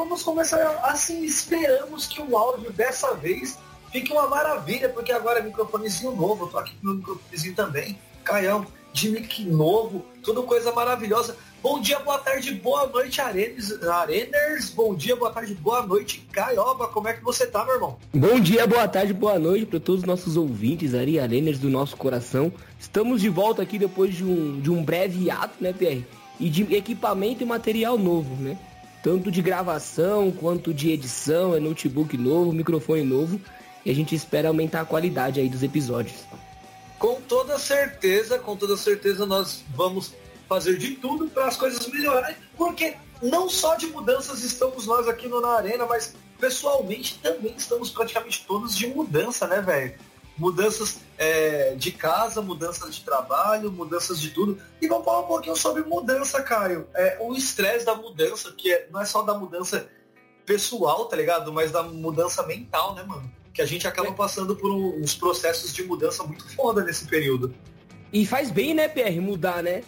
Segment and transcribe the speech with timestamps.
[0.00, 3.58] Vamos começar assim, esperamos que o áudio dessa vez
[3.92, 7.98] fique uma maravilha, porque agora é microfonezinho novo, eu tô aqui com meu microfonezinho também,
[8.24, 11.36] Caião, de mic novo, tudo coisa maravilhosa.
[11.62, 16.88] Bom dia, boa tarde, boa noite, Arenes, Areners, bom dia, boa tarde, boa noite, Caioba,
[16.88, 17.98] como é que você tá, meu irmão?
[18.14, 21.94] Bom dia, boa tarde, boa noite para todos os nossos ouvintes, Ari Areners do nosso
[21.98, 22.50] coração.
[22.78, 26.02] Estamos de volta aqui depois de um, de um breve ato, né, PR?
[26.40, 28.56] e de equipamento e material novo, né?
[29.02, 33.40] Tanto de gravação quanto de edição, é notebook novo, microfone novo.
[33.84, 36.24] E a gente espera aumentar a qualidade aí dos episódios.
[36.98, 40.12] Com toda certeza, com toda certeza nós vamos
[40.46, 45.28] fazer de tudo para as coisas melhorarem, porque não só de mudanças estamos nós aqui
[45.28, 49.94] no Na Arena, mas pessoalmente também estamos praticamente todos de mudança, né, velho?
[50.40, 54.58] Mudanças é, de casa, mudanças de trabalho, mudanças de tudo.
[54.80, 56.88] E vamos falar um pouquinho sobre mudança, Caio.
[56.94, 59.86] É, o estresse da mudança, que é, não é só da mudança
[60.46, 61.52] pessoal, tá ligado?
[61.52, 63.30] Mas da mudança mental, né, mano?
[63.52, 67.54] Que a gente acaba passando por uns processos de mudança muito foda nesse período.
[68.10, 69.82] E faz bem, né, PR, mudar, né?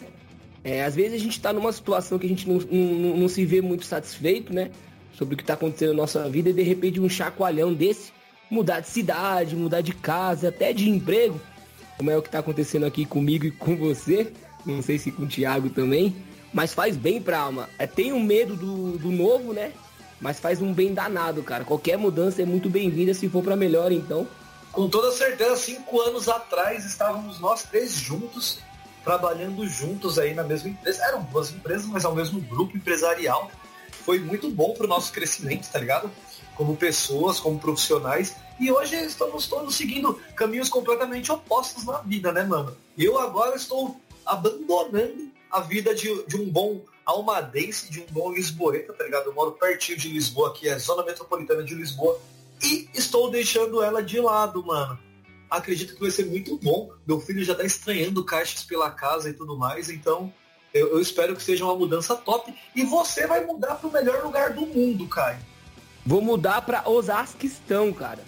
[0.63, 3.43] É, às vezes a gente tá numa situação que a gente não, não, não se
[3.43, 4.69] vê muito satisfeito, né?
[5.13, 8.11] Sobre o que tá acontecendo na nossa vida e de repente um chacoalhão desse
[8.49, 11.39] mudar de cidade, mudar de casa, até de emprego,
[11.97, 14.31] como é o que está acontecendo aqui comigo e com você,
[14.65, 16.15] não sei se com o Thiago também,
[16.53, 17.69] mas faz bem pra alma.
[17.79, 19.71] É, tem um medo do, do novo, né?
[20.21, 21.65] Mas faz um bem danado, cara.
[21.65, 24.27] Qualquer mudança é muito bem-vinda se for para melhor, então.
[24.71, 28.59] Com toda certeza, cinco anos atrás estávamos nós três juntos,
[29.03, 31.03] trabalhando juntos aí na mesma empresa.
[31.03, 33.51] Eram duas empresas, mas ao mesmo grupo empresarial.
[33.91, 36.09] Foi muito bom pro nosso crescimento, tá ligado?
[36.55, 38.35] Como pessoas, como profissionais.
[38.59, 42.75] E hoje estamos todos seguindo caminhos completamente opostos na vida, né, mano?
[42.97, 48.93] Eu agora estou abandonando a vida de, de um bom almadense, de um bom lisboeta,
[48.93, 49.27] tá ligado?
[49.27, 52.19] Eu moro pertinho de Lisboa, aqui é a zona metropolitana de Lisboa.
[52.63, 54.97] E estou deixando ela de lado, mano.
[55.49, 56.91] Acredito que vai ser muito bom.
[57.05, 60.33] Meu filho já tá estranhando caixas pela casa e tudo mais, então
[60.73, 62.53] eu, eu espero que seja uma mudança top.
[62.75, 65.39] E você vai mudar para o melhor lugar do mundo, Caio.
[66.05, 68.19] Vou mudar para Osasquistão, cara.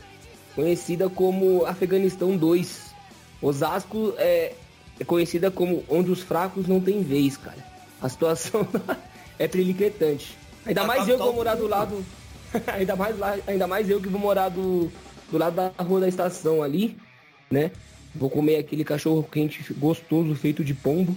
[0.55, 2.93] Conhecida como Afeganistão 2.
[3.41, 4.53] Osasco é,
[4.99, 7.57] é conhecida como onde os fracos não têm vez, cara.
[8.01, 8.67] A situação
[9.37, 10.37] é prelicretante.
[10.65, 12.05] Ainda a mais eu que vou morar do lado.
[12.73, 14.89] ainda, mais lá, ainda mais eu que vou morar do,
[15.29, 16.97] do lado da rua da estação ali,
[17.51, 17.71] né?
[18.13, 21.15] Vou comer aquele cachorro quente gostoso feito de pombo.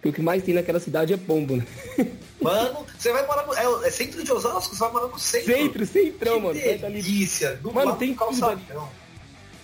[0.00, 1.66] Porque o que mais tem naquela cidade é pombo, né?
[2.40, 3.54] Mano, você vai morar no.
[3.54, 4.74] É, é, centro de Osasco?
[4.74, 5.52] Você vai morar no centro?
[5.52, 6.54] Centro, centrão, que mano.
[6.54, 7.56] Delícia.
[7.56, 8.88] Do mano, tem calçadão.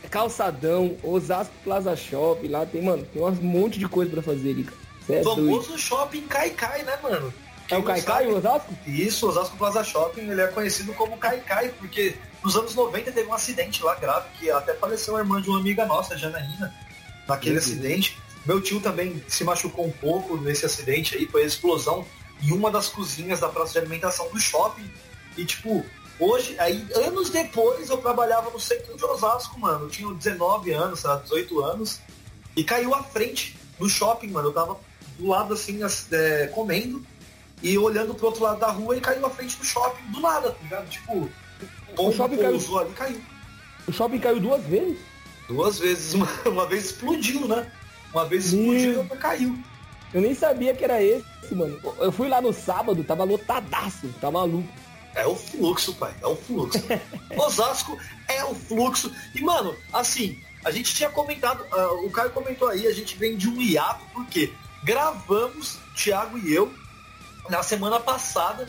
[0.04, 4.50] É calçadão, Osasco Plaza Shopping, lá tem, mano, tem um monte de coisa pra fazer
[4.50, 4.76] ali, cara.
[5.08, 5.78] É famoso doido.
[5.78, 7.32] shopping Caicai, né, mano?
[7.66, 8.74] Quem é o Caicai, o Osasco?
[8.86, 12.14] Isso, Osasco Plaza Shopping, ele é conhecido como Caicai, porque
[12.44, 15.58] nos anos 90 teve um acidente lá grave, que até faleceu a irmã de uma
[15.58, 16.72] amiga nossa, Janaína,
[17.26, 18.16] naquele acidente.
[18.46, 22.06] Meu tio também se machucou um pouco nesse acidente aí, foi a explosão
[22.42, 24.88] em uma das cozinhas da praça de alimentação do shopping.
[25.36, 25.84] E tipo,
[26.18, 29.86] hoje, aí anos depois eu trabalhava no centro de Osasco, mano.
[29.86, 32.00] Eu tinha 19 anos, sei lá, 18 anos.
[32.56, 34.48] E caiu à frente do shopping, mano.
[34.48, 34.78] Eu tava
[35.18, 35.80] do lado assim,
[36.12, 37.04] é, comendo
[37.62, 40.52] e olhando pro outro lado da rua e caiu à frente do shopping do nada,
[40.52, 40.88] tá ligado?
[40.88, 41.30] Tipo,
[41.98, 42.78] o shopping caiu.
[42.78, 43.20] ali caiu.
[43.88, 44.98] O shopping caiu duas vezes?
[45.48, 46.14] Duas vezes.
[46.14, 47.70] Uma, uma vez explodiu, né?
[48.16, 49.58] Uma vez explodiu e outra caiu.
[50.14, 51.78] Eu nem sabia que era esse, mano.
[51.98, 54.66] Eu fui lá no sábado, tava lotadaço, tá maluco.
[55.14, 56.82] É o fluxo, pai, é o fluxo.
[57.36, 59.12] Osasco é o fluxo.
[59.34, 63.36] E, mano, assim, a gente tinha comentado, uh, o Caio comentou aí, a gente vem
[63.36, 64.50] de um hiato, porque
[64.82, 66.72] gravamos, Thiago e eu,
[67.50, 68.66] na semana passada,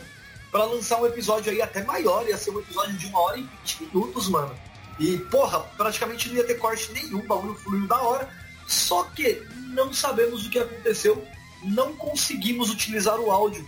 [0.52, 3.42] para lançar um episódio aí até maior, ia ser um episódio de uma hora e
[3.44, 4.54] vinte minutos, mano.
[4.98, 8.47] E, porra, praticamente não ia ter corte nenhum, bagulho fluiu da hora.
[8.68, 9.42] Só que
[9.74, 11.26] não sabemos o que aconteceu
[11.64, 13.66] não conseguimos utilizar o áudio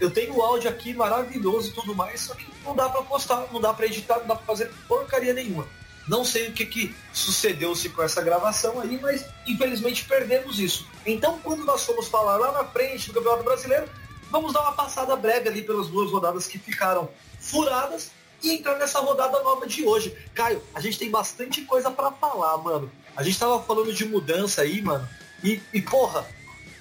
[0.00, 3.48] eu tenho o áudio aqui maravilhoso e tudo mais, só que não dá para postar,
[3.52, 5.66] não dá para editar, não dá para fazer porcaria nenhuma.
[6.06, 10.86] Não sei o que, que sucedeu-se com essa gravação aí, mas infelizmente perdemos isso.
[11.04, 13.88] Então, quando nós formos falar lá na frente do Campeonato Brasileiro,
[14.30, 18.10] vamos dar uma passada breve ali pelas duas rodadas que ficaram furadas
[18.42, 20.16] e entrar nessa rodada nova de hoje.
[20.34, 22.90] Caio, a gente tem bastante coisa para falar, mano.
[23.16, 25.08] A gente tava falando de mudança aí, mano.
[25.42, 26.26] E, e, porra,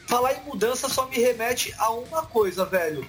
[0.07, 3.07] falar em mudança só me remete a uma coisa, velho.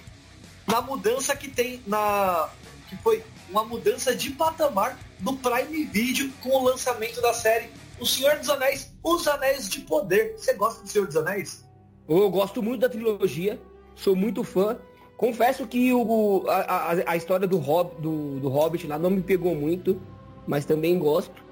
[0.67, 2.49] Na mudança que tem na.
[2.87, 7.69] que foi uma mudança de patamar do Prime Video com o lançamento da série
[7.99, 10.35] O Senhor dos Anéis, Os Anéis de Poder.
[10.37, 11.65] Você gosta do Senhor dos Anéis?
[12.07, 13.59] Eu gosto muito da trilogia,
[13.95, 14.77] sou muito fã.
[15.19, 19.21] Confesso que o, a, a, a história do, Hob, do, do Hobbit lá não me
[19.21, 20.01] pegou muito,
[20.47, 21.43] mas também gosto.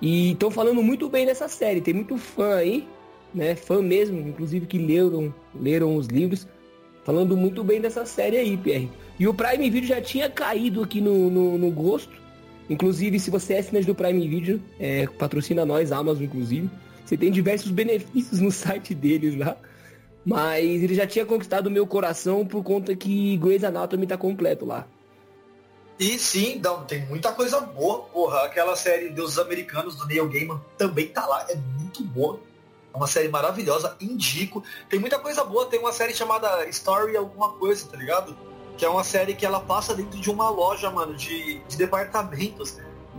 [0.00, 1.82] E estão falando muito bem dessa série.
[1.82, 2.88] Tem muito fã aí,
[3.34, 3.54] né?
[3.56, 6.48] Fã mesmo, inclusive que leram, leram os livros,
[7.04, 8.90] falando muito bem dessa série aí, Pierre.
[9.20, 12.14] E o Prime Video já tinha caído aqui no, no, no gosto.
[12.70, 16.70] Inclusive, se você é assinante do Prime Video, é, patrocina nós, Amazon, inclusive.
[17.04, 19.58] Você tem diversos benefícios no site deles lá.
[20.24, 24.64] Mas ele já tinha conquistado o meu coração por conta que Grey's Anatomy tá completo
[24.64, 24.86] lá.
[25.98, 28.00] E sim, não, tem muita coisa boa.
[28.04, 31.46] Porra, aquela série Deuses Americanos do Neil Gaiman também tá lá.
[31.48, 32.40] É muito boa.
[32.92, 34.62] É uma série maravilhosa, indico.
[34.88, 35.66] Tem muita coisa boa.
[35.66, 38.36] Tem uma série chamada Story alguma coisa, tá ligado?
[38.76, 42.78] Que é uma série que ela passa dentro de uma loja, mano, de, de departamentos.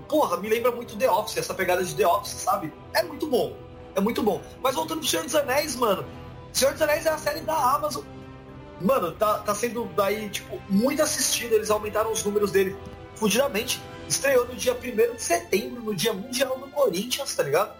[0.09, 2.73] Porra, me lembra muito The Office, essa pegada de The Office, sabe?
[2.93, 3.55] É muito bom.
[3.95, 4.41] É muito bom.
[4.61, 6.05] Mas voltando pro Senhor dos Anéis, mano.
[6.55, 8.05] Senhor dos Anéis é a série da Amazon.
[8.79, 11.51] Mano, tá, tá sendo daí, tipo, muito assistido.
[11.51, 12.73] Eles aumentaram os números dele
[13.15, 13.81] fudidamente.
[14.07, 17.75] Estreou no dia 1 de setembro, no dia mundial do Corinthians, tá ligado?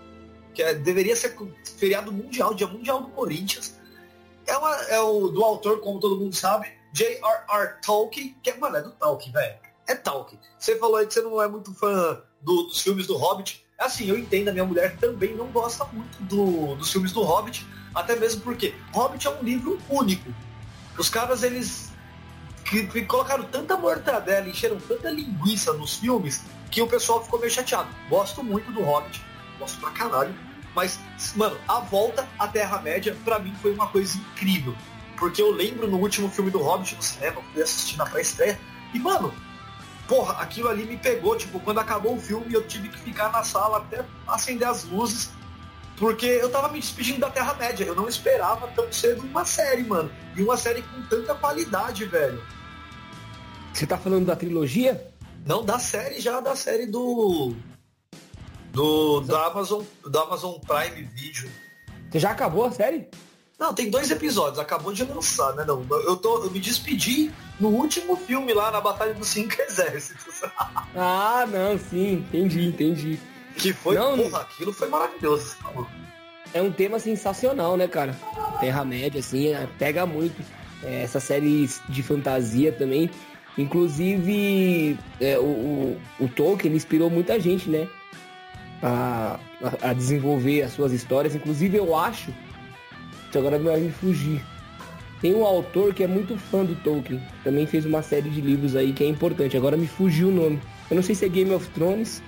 [0.53, 1.37] Que é, deveria ser
[1.77, 3.79] feriado mundial, dia mundial do Corinthians.
[4.45, 7.81] É, uma, é o do autor, como todo mundo sabe, J.R.R.
[7.81, 9.55] Tolkien, que é, mano, é do Tolkien, velho.
[9.87, 10.41] É Tolkien.
[10.59, 13.65] Você falou aí que você não é muito fã do, dos filmes do Hobbit.
[13.79, 17.65] Assim, eu entendo, a minha mulher também não gosta muito do, dos filmes do Hobbit,
[17.95, 20.29] até mesmo porque Hobbit é um livro único.
[20.97, 21.91] Os caras, eles
[22.65, 27.51] que, que colocaram tanta mortadela, encheram tanta linguiça nos filmes, que o pessoal ficou meio
[27.51, 27.87] chateado.
[28.09, 29.23] Gosto muito do Hobbit,
[29.59, 30.35] gosto pra caralho.
[30.75, 30.99] Mas,
[31.35, 34.75] mano, a volta à Terra-média, para mim, foi uma coisa incrível.
[35.17, 38.59] Porque eu lembro no último filme do Hobbit no cinema, fui assistir na pré-estreia,
[38.93, 39.33] e mano,
[40.07, 43.43] porra, aquilo ali me pegou, tipo, quando acabou o filme eu tive que ficar na
[43.43, 45.29] sala até acender as luzes,
[45.97, 50.11] porque eu tava me despedindo da Terra-média, eu não esperava tão cedo uma série, mano.
[50.35, 52.43] E uma série com tanta qualidade, velho.
[53.73, 55.11] Você tá falando da trilogia?
[55.45, 57.53] Não, da série já, da série do.
[58.71, 61.49] Do, do Amazon, do Amazon Prime Video.
[62.09, 63.07] Você já acabou a série?
[63.57, 65.63] Não, tem dois episódios, acabou de lançar, né?
[65.63, 70.41] Não, eu, tô, eu me despedi no último filme lá na Batalha dos Cinco Exércitos.
[70.93, 73.19] ah, não, sim, entendi, entendi.
[73.57, 75.55] Que foi, não, porra, aquilo foi maravilhoso.
[76.53, 78.15] É um tema sensacional, né, cara?
[78.59, 80.41] Terra-média, assim, é, pega muito.
[80.83, 83.09] É, essas séries de fantasia também.
[83.57, 87.87] Inclusive, é, o, o, o, Tolkien inspirou muita gente, né?
[88.83, 91.33] A, a, a desenvolver as suas histórias.
[91.33, 92.31] Inclusive, eu acho
[93.37, 94.41] agora vai me fugir.
[95.21, 98.75] Tem um autor que é muito fã do Tolkien, também fez uma série de livros
[98.75, 99.55] aí que é importante.
[99.57, 100.59] Agora me fugiu o nome.
[100.89, 102.21] Eu não sei se é Game of Thrones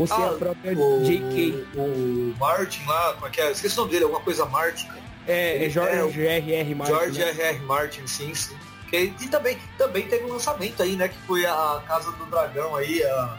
[0.00, 1.66] ou se ah, é a própria o, J.K.
[1.76, 3.50] O Martin lá, como é que é?
[3.50, 4.88] Esqueci o nome dele, alguma coisa Martin.
[5.28, 6.74] É, é George é, R.R.
[6.74, 6.94] Martin.
[6.94, 7.30] George né?
[7.30, 7.58] R.R.
[7.60, 8.56] Martin, sim, sim.
[8.92, 11.08] E, e também, também teve um lançamento aí, né?
[11.08, 13.38] Que foi a Casa do Dragão aí, a,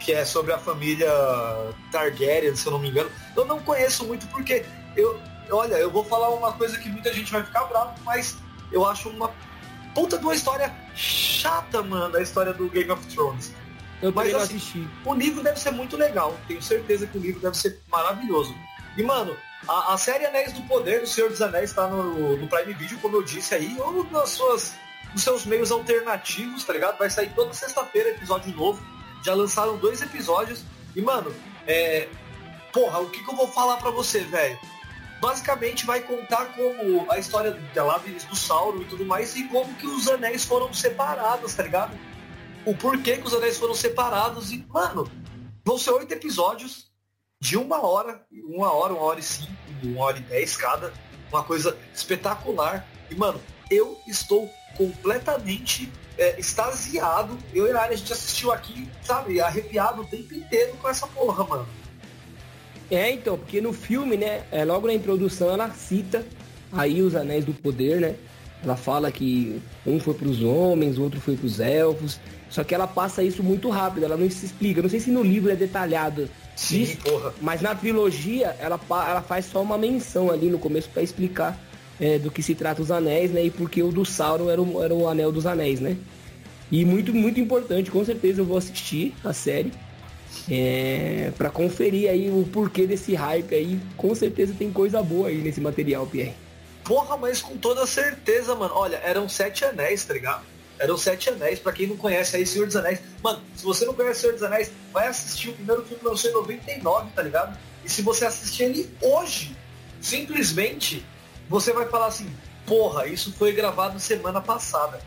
[0.00, 1.08] que é sobre a família
[1.92, 3.10] Targaryen, se eu não me engano.
[3.36, 4.64] Eu não conheço muito porque
[4.96, 8.36] eu, olha, eu vou falar uma coisa que muita gente vai ficar bravo, mas
[8.72, 9.30] eu acho uma
[9.94, 13.52] puta de uma história chata, mano, a história do Game of Thrones.
[14.02, 14.88] Eu mas assim, assisti.
[15.04, 16.36] o livro deve ser muito legal.
[16.48, 18.54] Tenho certeza que o livro deve ser maravilhoso.
[18.96, 19.36] E, mano,
[19.68, 22.98] a, a série Anéis do Poder do Senhor dos Anéis está no, no Prime Video,
[22.98, 24.74] como eu disse aí, ou nas suas,
[25.12, 26.98] nos seus meios alternativos, tá ligado?
[26.98, 28.82] Vai sair toda sexta-feira episódio novo.
[29.24, 30.64] Já lançaram dois episódios.
[30.96, 31.32] E, mano,
[31.66, 32.08] é.
[32.72, 34.58] Porra, o que, que eu vou falar pra você, velho?
[35.22, 39.72] basicamente vai contar como a história de Galadriel, do Sauron e tudo mais, e como
[39.74, 41.96] que os anéis foram separados, tá ligado?
[42.64, 45.10] O porquê que os anéis foram separados e, mano,
[45.64, 46.90] vão ser oito episódios
[47.40, 49.52] de uma hora, uma hora, uma hora e cinco,
[49.82, 50.92] uma hora e dez cada,
[51.30, 52.86] uma coisa espetacular.
[53.10, 57.36] E, mano, eu estou completamente é, extasiado.
[57.52, 61.06] Eu e a área a gente assistiu aqui, sabe, arrepiado o tempo inteiro com essa
[61.08, 61.68] porra, mano.
[62.88, 66.24] É, então, porque no filme, né, é, logo na introdução ela cita
[66.70, 68.16] aí os Anéis do Poder, né?
[68.62, 72.20] Ela fala que um foi para os homens, o outro foi para os elfos.
[72.52, 74.82] Só que ela passa isso muito rápido, ela não se explica.
[74.82, 77.32] Não sei se no livro é detalhado Sim, isso, porra.
[77.40, 78.78] mas na trilogia ela,
[79.08, 81.58] ela faz só uma menção ali no começo para explicar
[81.98, 83.46] é, do que se trata os anéis, né?
[83.46, 85.96] E porque o do Sauron era o, era o anel dos anéis, né?
[86.70, 89.72] E muito, muito importante, com certeza eu vou assistir a série.
[90.50, 95.38] É, para conferir aí o porquê desse hype aí, com certeza tem coisa boa aí
[95.38, 96.34] nesse material, Pierre.
[96.84, 98.74] Porra, mas com toda certeza, mano.
[98.74, 100.51] Olha, eram sete anéis, tá ligado?
[100.78, 103.00] Eram Sete Anéis, para quem não conhece aí, Senhor dos Anéis.
[103.22, 106.34] Mano, se você não conhece Senhor dos Anéis, vai assistir o primeiro filme lançou em
[106.34, 107.58] 99, tá ligado?
[107.84, 109.56] E se você assistir ele hoje,
[110.00, 111.04] simplesmente,
[111.48, 112.30] você vai falar assim,
[112.66, 115.00] porra, isso foi gravado semana passada.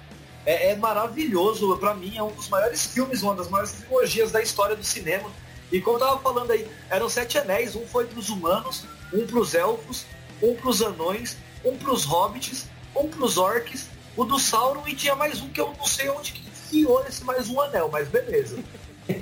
[0.45, 4.41] É, é maravilhoso, para mim é um dos maiores filmes, uma das maiores trilogias da
[4.41, 5.29] história do cinema.
[5.71, 9.55] E como eu tava falando aí, eram sete anéis, um foi pros humanos, um pros
[9.55, 10.05] elfos,
[10.41, 15.41] um pros anões, um pros hobbits, um pros orcs o do Sauron e tinha mais
[15.41, 18.57] um que eu não sei onde que enfiou esse mais um anel, mas beleza.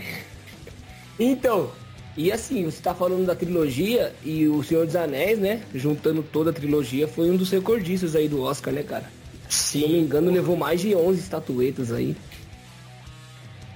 [1.20, 1.72] então,
[2.16, 5.64] e assim, você tá falando da trilogia e o Senhor dos Anéis, né?
[5.74, 9.12] Juntando toda a trilogia, foi um dos recordistas aí do Oscar, né, cara?
[9.50, 12.16] Sim, Se não me engano, levou mais de 11 estatuetas aí.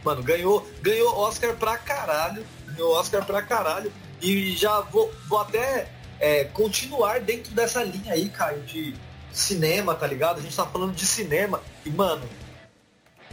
[0.04, 2.44] Mano, ganhou, ganhou Oscar pra caralho.
[2.68, 3.92] Ganhou Oscar pra caralho.
[4.22, 8.96] E já vou, vou até é, continuar dentro dessa linha aí, Caio, de
[9.32, 10.40] cinema, tá ligado?
[10.40, 11.62] A gente tá falando de cinema.
[11.86, 12.28] E, mano,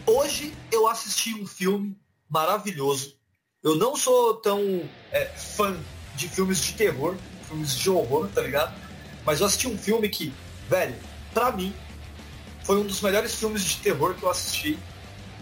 [0.06, 1.96] hoje eu assisti um filme
[2.28, 3.16] maravilhoso.
[3.62, 5.76] Eu não sou tão é, fã
[6.14, 7.16] de filmes de terror,
[7.48, 8.74] filmes de horror, tá ligado?
[9.24, 10.32] Mas eu assisti um filme que,
[10.68, 10.94] velho,
[11.32, 11.74] pra mim,
[12.62, 14.78] foi um dos melhores filmes de terror que eu assisti.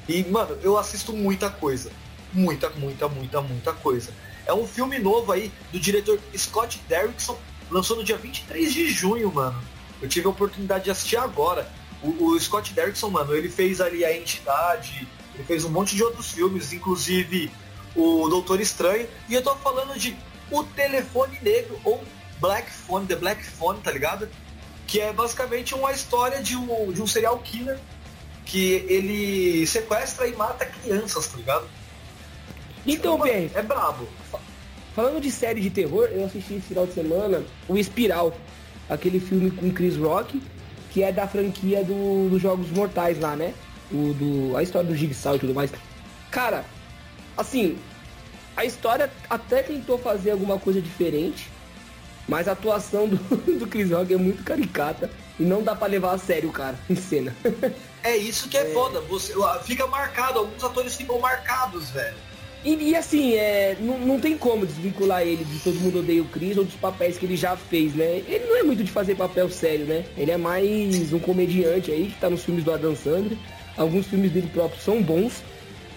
[0.08, 1.90] E, mano, eu assisto muita coisa.
[2.32, 4.12] Muita, muita, muita, muita coisa.
[4.46, 7.38] É um filme novo aí do diretor Scott Derrickson,
[7.70, 9.60] lançou no dia 23 de junho, mano.
[10.02, 11.70] Eu tive a oportunidade de assistir agora.
[12.02, 16.02] O, o Scott Derrickson, mano, ele fez ali a entidade, ele fez um monte de
[16.02, 17.50] outros filmes, inclusive
[17.94, 19.08] o Doutor Estranho.
[19.28, 20.16] E eu tô falando de
[20.50, 22.02] O Telefone Negro, ou
[22.40, 24.28] Black Phone, The Black Phone, tá ligado?
[24.88, 27.78] Que é basicamente uma história de um, de um serial killer
[28.44, 31.68] que ele sequestra e mata crianças, tá ligado?
[32.84, 34.08] Então, bem, é brabo.
[34.94, 38.36] Falando de série de terror, eu assisti esse final de semana o Espiral
[38.92, 40.42] aquele filme com Chris Rock,
[40.90, 43.54] que é da franquia do, dos Jogos Mortais lá, né?
[43.90, 45.70] O, do, a história do Jigsaw e tudo mais.
[46.30, 46.64] Cara,
[47.36, 47.78] assim,
[48.56, 51.50] a história até tentou fazer alguma coisa diferente,
[52.28, 53.16] mas a atuação do,
[53.58, 56.78] do Chris Rock é muito caricata e não dá para levar a sério o cara
[56.88, 57.34] em cena.
[58.02, 59.34] é isso que é, é foda, você
[59.64, 62.31] fica marcado, alguns atores ficam marcados, velho.
[62.64, 66.26] E, e, assim, é, não, não tem como desvincular ele de Todo Mundo Odeia o
[66.26, 68.22] Chris ou dos papéis que ele já fez, né?
[68.28, 70.04] Ele não é muito de fazer papel sério, né?
[70.16, 73.36] Ele é mais um comediante aí que tá nos filmes do Adam Sandler.
[73.76, 75.42] Alguns filmes dele próprio são bons,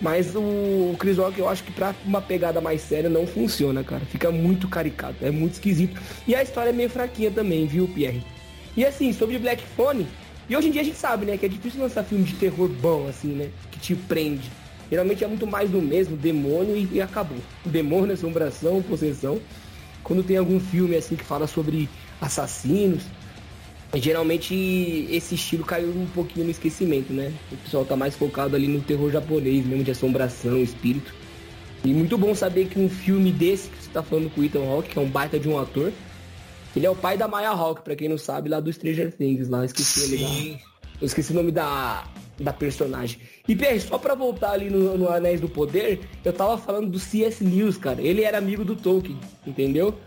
[0.02, 3.84] mas o, o Chris Rock eu acho que pra uma pegada mais séria não funciona,
[3.84, 4.04] cara.
[4.06, 6.02] Fica muito caricato, é muito esquisito.
[6.28, 8.24] E a história é meio fraquinha também, viu, Pierre?
[8.76, 10.08] E assim, sobre Black Phone,
[10.50, 12.68] e hoje em dia a gente sabe, né, que é difícil lançar filme de terror
[12.68, 13.50] bom, assim, né?
[13.72, 14.50] Que te prende.
[14.90, 17.38] Geralmente é muito mais do mesmo, demônio e, e acabou.
[17.66, 19.40] Demônio, assombração, possessão.
[20.04, 21.90] Quando tem algum filme assim que fala sobre
[22.22, 23.04] assassinos,
[23.96, 24.54] geralmente
[25.10, 27.34] esse estilo caiu um pouquinho no esquecimento, né?
[27.52, 31.14] O pessoal tá mais focado ali no terror japonês mesmo, de assombração, espírito.
[31.84, 34.68] E muito bom saber que um filme desse que você tá falando com o Ethan
[34.68, 35.92] Hawke, que é um baita de um ator,
[36.76, 39.48] ele é o pai da Maya Hawke, para quem não sabe, lá do Stranger Things,
[39.48, 40.60] lá, esqueci ele
[41.00, 42.04] Eu esqueci o nome da
[42.40, 43.20] da personagem.
[43.48, 47.00] E Pierre, só pra voltar ali no, no Anéis do Poder, eu tava falando do
[47.00, 47.44] C.S.
[47.44, 48.02] Lewis, cara.
[48.02, 49.98] Ele era amigo do Tolkien, entendeu?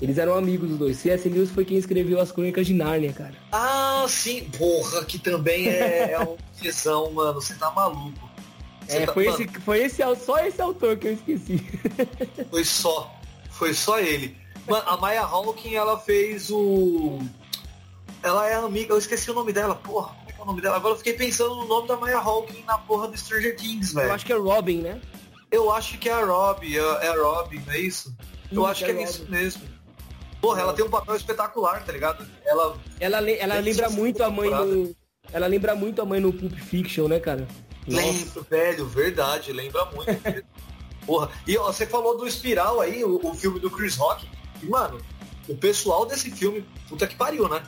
[0.00, 0.96] Eles eram amigos dos dois.
[0.96, 1.28] C.S.
[1.28, 3.34] Lewis foi quem escreveu as Crônicas de Nárnia, cara.
[3.52, 4.48] Ah, sim.
[4.56, 7.40] Porra, que também é, é uma visão, mano.
[7.40, 8.30] Você tá maluco.
[8.86, 11.62] Você é, tá, foi, esse, foi esse, só esse autor que eu esqueci.
[12.50, 13.14] Foi só.
[13.50, 14.36] Foi só ele.
[14.66, 17.20] Mano, a Maya Hawking, ela fez o...
[18.22, 20.76] Ela é amiga, eu esqueci o nome dela, porra o nome dela.
[20.76, 24.08] Agora eu fiquei pensando no nome da Maya Hawking na porra do Stranger Things, velho.
[24.08, 25.00] Eu acho que é Robin, né?
[25.50, 28.14] Eu acho que é a Robin, é, é a Robin, não é isso?
[28.52, 29.62] Eu acho que é, é isso mesmo.
[30.40, 32.26] Porra, ela tem um papel espetacular, tá ligado?
[32.44, 32.76] Ela.
[32.98, 34.94] Ela, ela lembra muito a mãe no.
[35.32, 37.46] Ela lembra muito a mãe no Pulp Fiction, né, cara?
[37.86, 40.44] Lembro, velho, verdade, lembra muito.
[41.06, 41.30] Porra.
[41.46, 44.28] E ó, você falou do Espiral aí, o, o filme do Chris Rock.
[44.62, 45.00] E, mano,
[45.48, 47.62] o pessoal desse filme, puta que pariu, né?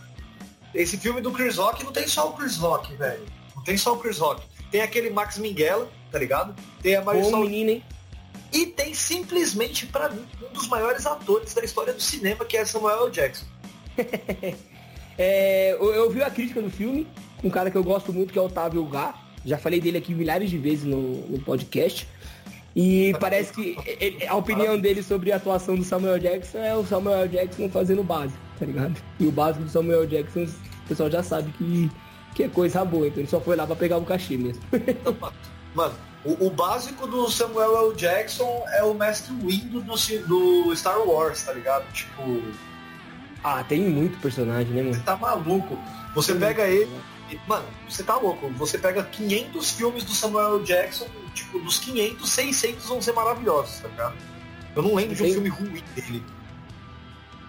[0.74, 3.24] Esse filme do Chris Rock não tem só o Chris Rock, velho.
[3.54, 4.42] Não tem só o Chris Rock.
[4.70, 6.54] Tem aquele Max Minghella, tá ligado?
[6.80, 7.30] Tem a Marisol...
[7.30, 7.84] Bom menino, hein?
[8.52, 12.64] E tem simplesmente, para mim, um dos maiores atores da história do cinema, que é
[12.64, 13.10] Samuel L.
[13.10, 13.46] Jackson.
[15.16, 17.06] é, eu, eu, vi a crítica do filme,
[17.42, 19.14] um cara que eu gosto muito, que é o Otávio Gá.
[19.44, 22.06] Já falei dele aqui milhares de vezes no, no podcast.
[22.74, 23.76] E parece que
[24.26, 28.04] a opinião dele sobre a atuação do Samuel Jackson é o Samuel Jackson fazendo o
[28.04, 28.96] básico, tá ligado?
[29.20, 31.90] E o básico do Samuel Jackson, o pessoal já sabe que,
[32.34, 34.62] que é coisa boa, então ele só foi lá pra pegar o cachê mesmo.
[35.74, 37.96] Mano, o, o, básico do Samuel L.
[37.96, 41.90] Jackson é o mestre Windu do, do Star Wars, tá ligado?
[41.92, 42.42] Tipo.
[43.42, 44.94] Ah, tem muito personagem, né, mano?
[44.94, 45.76] Você tá maluco.
[46.14, 46.90] Você pega ele.
[47.46, 48.48] Mano, você tá louco.
[48.50, 50.62] Você pega 500 filmes do Samuel.
[50.62, 54.16] Jackson, tipo, dos 500, 600 vão ser maravilhosos, tá ligado?
[54.74, 55.34] Eu não lembro não de um tem...
[55.34, 56.24] filme ruim dele.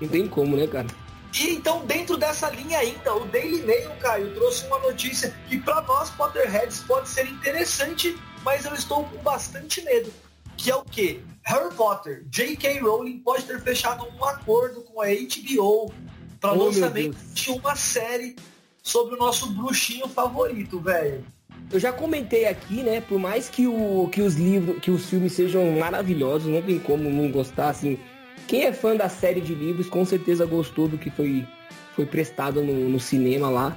[0.01, 0.87] Não tem como, né, cara?
[1.33, 5.81] E então, dentro dessa linha ainda, o Daily Mail, Caio, trouxe uma notícia que para
[5.81, 10.13] nós Potterheads pode ser interessante, mas eu estou com bastante medo.
[10.55, 11.23] Que é o que?
[11.45, 12.79] Harry Potter, J.K.
[12.79, 15.91] Rowling pode ter fechado um acordo com a HBO
[16.39, 18.35] para oh, lançamento de uma série
[18.83, 21.23] sobre o nosso bruxinho favorito, velho.
[21.71, 23.01] Eu já comentei aqui, né?
[23.01, 27.09] Por mais que, o, que os livros, que os filmes sejam maravilhosos, não tem como
[27.09, 27.97] não gostar, assim.
[28.45, 31.47] Quem é fã da série de livros, com certeza gostou do que foi,
[31.95, 33.75] foi prestado no, no cinema lá.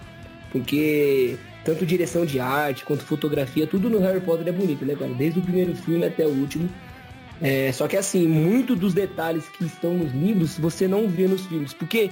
[0.51, 5.13] Porque tanto direção de arte quanto fotografia, tudo no Harry Potter é bonito, né, cara?
[5.15, 6.69] Desde o primeiro filme até o último.
[7.41, 11.47] É, só que assim, muito dos detalhes que estão nos livros você não vê nos
[11.47, 11.73] filmes.
[11.73, 12.11] Porque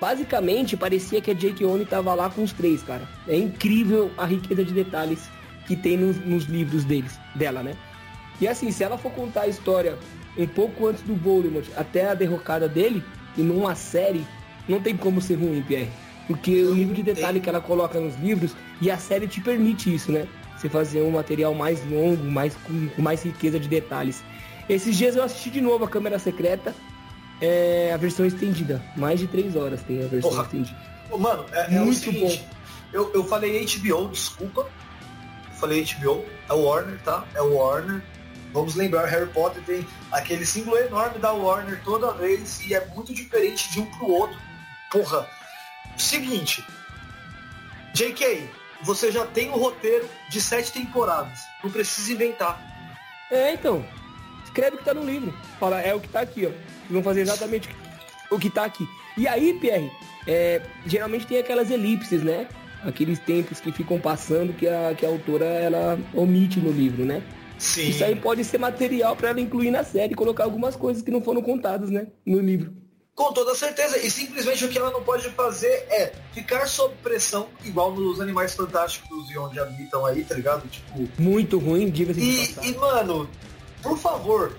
[0.00, 3.08] basicamente parecia que a Jake Oni tava lá com os três, cara.
[3.28, 5.28] É incrível a riqueza de detalhes
[5.66, 7.74] que tem nos, nos, livros deles, dela, né?
[8.40, 9.96] E assim, se ela for contar a história
[10.36, 13.02] um pouco antes do Voldemort até a derrocada dele,
[13.36, 14.24] e numa série,
[14.68, 15.88] não tem como ser ruim, Pierre.
[16.26, 19.94] Porque o nível de detalhe que ela coloca nos livros, e a série te permite
[19.94, 20.26] isso, né?
[20.56, 24.22] Você fazer um material mais longo, mais com, com mais riqueza de detalhes.
[24.68, 26.74] Esses dias eu assisti de novo a Câmera Secreta,
[27.40, 28.82] é a versão estendida.
[28.96, 30.42] Mais de três horas tem a versão Porra.
[30.44, 30.76] estendida.
[31.18, 32.54] Mano, é, é muito seguinte, bom.
[32.92, 34.60] Eu, eu falei HBO, desculpa.
[34.62, 37.24] Eu falei HBO, é o Warner, tá?
[37.34, 38.02] É o Warner.
[38.52, 43.12] Vamos lembrar, Harry Potter tem aquele símbolo enorme da Warner toda vez e é muito
[43.12, 44.38] diferente de um pro outro.
[44.90, 45.28] Porra.
[45.96, 46.64] Seguinte.
[47.94, 48.48] JK,
[48.82, 51.40] você já tem o roteiro de sete temporadas.
[51.62, 52.60] Não precisa inventar.
[53.30, 53.84] É, então.
[54.44, 55.36] Escreve o que tá no livro.
[55.58, 57.68] Fala, é o que tá aqui, ó vão fazer exatamente
[58.30, 58.88] o que tá aqui.
[59.16, 59.90] E aí, Pierre,
[60.26, 62.48] é, geralmente tem aquelas elipses, né?
[62.82, 67.22] Aqueles tempos que ficam passando que a, que a autora ela omite no livro, né?
[67.58, 67.88] Sim.
[67.88, 71.10] Isso aí pode ser material para ela incluir na série e colocar algumas coisas que
[71.10, 72.08] não foram contadas, né?
[72.26, 72.72] No livro.
[73.14, 73.96] Com toda certeza.
[73.98, 78.54] E simplesmente o que ela não pode fazer é ficar sob pressão, igual nos Animais
[78.54, 80.68] Fantásticos e onde habitam aí, tá ligado?
[80.68, 81.08] Tipo.
[81.16, 83.30] Muito ruim, diga-se e, e, mano,
[83.80, 84.56] por favor,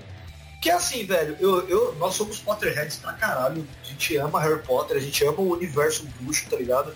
[0.69, 3.67] é assim, velho, eu, eu, nós somos Potterheads pra caralho.
[3.83, 6.93] A gente ama Harry Potter, a gente ama o universo bruxo, tá ligado?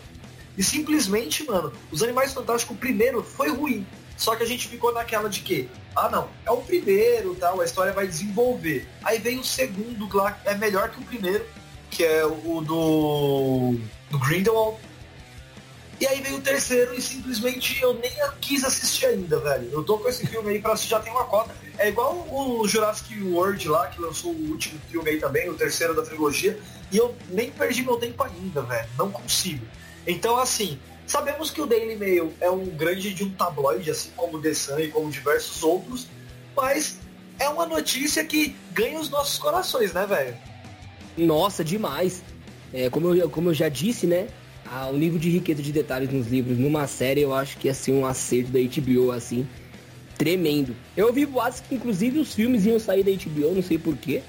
[0.58, 3.86] E simplesmente, mano, os Animais Fantásticos, o primeiro foi ruim.
[4.18, 7.66] Só que a gente ficou naquela de que, ah não, é o primeiro, tal, a
[7.66, 8.86] história vai desenvolver.
[9.02, 11.46] Aí vem o segundo lá, é melhor que o primeiro,
[11.90, 13.76] que é o do,
[14.12, 14.78] do Grindelwald.
[16.00, 19.70] E aí veio o terceiro e simplesmente eu nem quis assistir ainda, velho.
[19.72, 21.54] Eu tô com esse filme aí pra assistir, já tem uma cota.
[21.78, 25.94] É igual o Jurassic World lá, que lançou o último filme aí também, o terceiro
[25.94, 26.58] da trilogia,
[26.90, 28.88] e eu nem perdi meu tempo ainda, velho.
[28.98, 29.66] Não consigo.
[30.08, 34.38] Então, assim, sabemos que o Daily Mail é um grande de um tabloide, assim como
[34.38, 36.08] o The Sun e como diversos outros,
[36.56, 36.98] mas
[37.38, 40.38] é uma notícia que ganha os nossos corações, né, velho?
[41.18, 42.24] Nossa, demais.
[42.74, 44.28] É, como, eu, como eu já disse, né?
[44.72, 47.74] Ah, o nível de riqueza de detalhes nos livros, numa série, eu acho que ia
[47.74, 49.48] ser um acerto da HBO, assim
[50.20, 50.76] tremendo.
[50.98, 54.22] Eu ouvi boatos que inclusive os filmes iam sair da HBO, não sei porquê.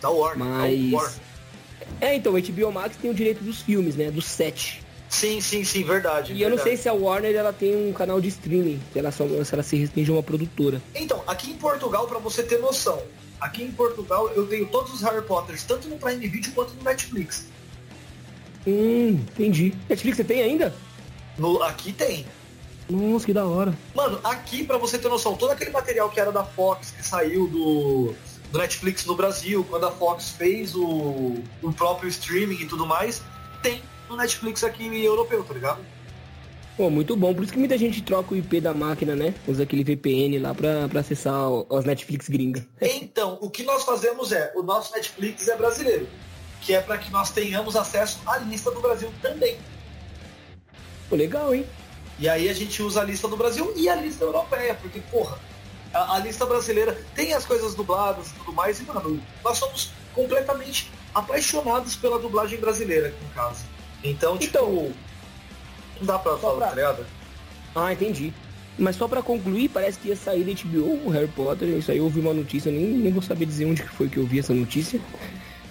[0.00, 0.46] Da Warner.
[0.46, 1.20] Mas...
[2.00, 4.10] É, então, a HBO Max tem o direito dos filmes, né?
[4.10, 4.82] Dos sete.
[5.10, 6.32] Sim, sim, sim, verdade.
[6.32, 6.42] E verdade.
[6.42, 9.26] eu não sei se a Warner ela tem um canal de streaming, se ela, só,
[9.44, 10.80] se ela se restringe a uma produtora.
[10.94, 13.00] Então, aqui em Portugal, para você ter noção,
[13.38, 16.82] aqui em Portugal eu tenho todos os Harry Potters, tanto no Prime Video quanto no
[16.82, 17.46] Netflix.
[18.66, 19.74] Hum, entendi.
[19.88, 20.74] Netflix você tem ainda?
[21.38, 22.26] No, aqui tem.
[22.88, 23.76] Nossa, que da hora.
[23.94, 27.46] Mano, aqui, para você ter noção, todo aquele material que era da Fox, que saiu
[27.46, 28.14] do,
[28.52, 33.22] do Netflix no Brasil, quando a Fox fez o, o próprio streaming e tudo mais,
[33.62, 35.80] tem no Netflix aqui europeu, tá ligado?
[36.76, 37.32] Pô, muito bom.
[37.32, 39.32] Por isso que muita gente troca o IP da máquina, né?
[39.46, 42.66] Usa aquele VPN lá pra, pra acessar os Netflix gringa.
[42.80, 46.08] Então, o que nós fazemos é, o nosso Netflix é brasileiro.
[46.64, 49.58] Que é para que nós tenhamos acesso à lista do Brasil também.
[51.08, 51.66] Pô, legal, hein?
[52.18, 55.38] E aí a gente usa a lista do Brasil e a lista europeia, porque, porra,
[55.92, 59.90] a, a lista brasileira tem as coisas dubladas e tudo mais, e, mano, nós somos
[60.14, 63.64] completamente apaixonados pela dublagem brasileira aqui em casa.
[64.02, 64.56] Então, tipo.
[64.58, 64.92] Então,
[66.00, 66.68] Não dá pra falar, pra...
[66.68, 67.06] tá ligado?
[67.74, 68.32] Ah, entendi.
[68.76, 71.68] Mas só pra concluir, parece que ia sair da HBO o Harry Potter.
[71.68, 74.16] Isso aí eu ouvi uma notícia, nem, nem vou saber dizer onde que foi que
[74.16, 75.00] eu vi essa notícia.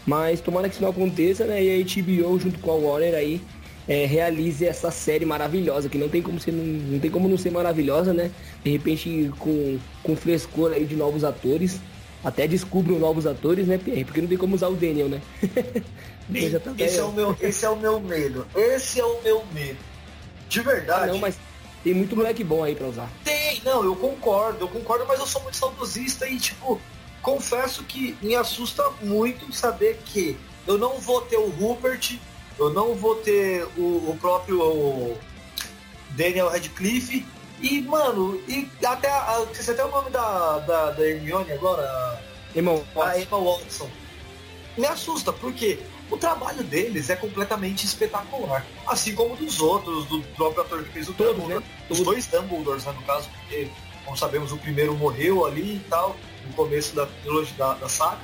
[0.05, 1.63] Mas tomara que isso não aconteça, né?
[1.63, 3.41] E a HBO junto com a Warner aí
[3.87, 7.37] é, realize essa série maravilhosa, que não tem como ser, não, não tem como não
[7.37, 8.31] ser maravilhosa, né?
[8.63, 11.79] De repente com, com frescor aí de novos atores.
[12.23, 14.05] Até descubram novos atores, né, Pierre?
[14.05, 15.21] Porque não tem como usar o Daniel, né?
[16.63, 18.47] tá esse, é o meu, esse é o meu medo.
[18.55, 19.77] Esse é o meu medo.
[20.47, 21.09] De verdade.
[21.09, 21.37] Ah, não, mas
[21.83, 23.09] tem muito moleque bom aí pra usar.
[23.25, 26.79] Tem, não, eu concordo, eu concordo, mas eu sou muito saudosista e, tipo,
[27.23, 32.19] confesso que me assusta muito saber que eu não vou ter o Rupert,
[32.59, 35.17] eu não vou ter o, o próprio
[36.11, 37.25] Daniel Radcliffe.
[37.61, 42.21] E, mano, e até, a, você até o nome da, da, da Hermione agora?
[42.53, 43.01] Emma Watson.
[43.01, 43.89] A Emma Watson.
[44.77, 45.79] Me assusta, porque
[46.11, 48.65] o trabalho deles é completamente espetacular.
[48.85, 51.63] Assim como dos outros, do próprio ator que fez o Todos, Dumbledore.
[51.63, 51.71] Né?
[51.89, 53.69] Os dois Dumbledores, né, no caso, porque,
[54.03, 58.21] como sabemos, o primeiro morreu ali e tal, no começo da trilogia da, da saga.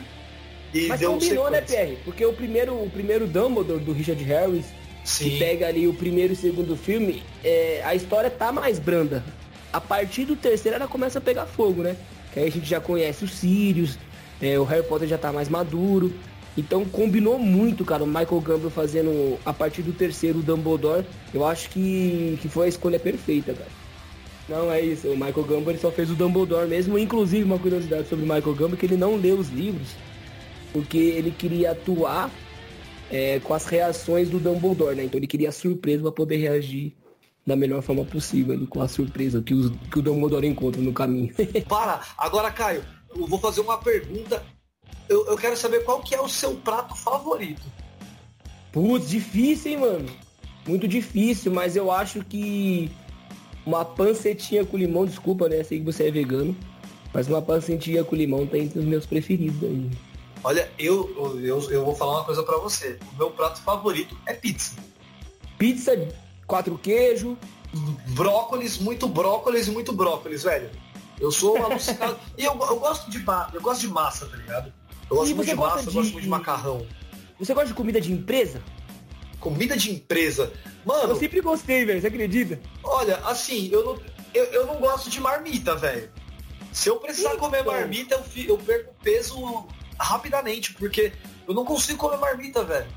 [0.74, 1.98] E Mas deu combinou, um né, Pierre?
[2.06, 4.66] Porque o primeiro, o primeiro Dumbledore do Richard Harris,
[5.04, 5.32] Sim.
[5.32, 9.24] que pega ali o primeiro e segundo filme, é, a história tá mais branda.
[9.74, 11.96] A partir do terceiro ela começa a pegar fogo, né?
[12.34, 13.98] Que aí a gente já conhece os Sirius,
[14.42, 16.14] é, o Harry Potter já tá mais maduro.
[16.58, 21.06] Então combinou muito, cara, o Michael Gambon fazendo a partir do terceiro o Dumbledore.
[21.34, 23.70] Eu acho que, que foi a escolha perfeita, cara.
[24.50, 25.08] Não, é isso.
[25.08, 26.98] O Michael Gambon só fez o Dumbledore mesmo.
[26.98, 29.90] Inclusive, uma curiosidade sobre o Michael Gambon que ele não leu os livros.
[30.74, 32.32] Porque ele queria atuar
[33.12, 35.04] é, com as reações do Dumbledore, né?
[35.04, 36.96] Então ele queria surpresa para poder reagir
[37.46, 40.94] da melhor forma possível ali, com a surpresa que, os, que o Dumbledore encontra no
[40.94, 41.34] caminho.
[41.68, 42.02] Para!
[42.18, 42.84] Agora, Caio,
[43.16, 44.44] eu vou fazer uma pergunta
[45.10, 47.64] eu, eu quero saber qual que é o seu prato favorito.
[48.72, 50.10] Putz, difícil, hein, mano?
[50.68, 52.92] Muito difícil, mas eu acho que
[53.70, 55.64] uma pancetinha com limão, desculpa, né?
[55.64, 56.58] Sei que você é vegano,
[57.14, 59.90] mas uma pancetinha com limão tá entre os meus preferidos aí.
[60.44, 62.98] Olha, eu, eu, eu vou falar uma coisa para você.
[63.14, 64.76] O meu prato favorito é pizza.
[65.58, 65.92] Pizza,
[66.48, 67.38] quatro queijo.
[68.08, 70.70] Brócolis, muito brócolis e muito brócolis, velho.
[71.20, 72.18] Eu sou alucinado.
[72.38, 74.74] e eu, eu gosto de eu gosto de massa, tá ligado?
[75.10, 75.88] Eu gosto muito de massa, de...
[75.88, 76.88] eu gosto muito de macarrão.
[77.38, 78.62] Você gosta de comida de empresa?
[79.40, 80.52] Comida de empresa?
[80.86, 81.14] Mano.
[81.14, 82.60] Eu sempre gostei, velho, você acredita?
[82.84, 84.00] Olha, assim, eu não,
[84.34, 86.10] eu, eu não gosto de marmita, velho.
[86.72, 87.42] Se eu precisar então...
[87.42, 91.12] comer marmita, eu, eu perco peso rapidamente, porque
[91.48, 92.88] eu não consigo comer marmita, velho.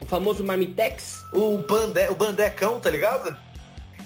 [0.00, 1.24] O famoso marmitex?
[1.32, 3.36] O, bande, o bandecão, tá ligado?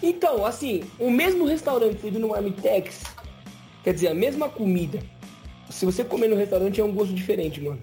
[0.03, 3.03] Então, assim, o mesmo restaurante feito no marmitex,
[3.85, 5.01] quer dizer, a mesma comida,
[5.69, 7.81] se você comer no restaurante é um gosto diferente, mano.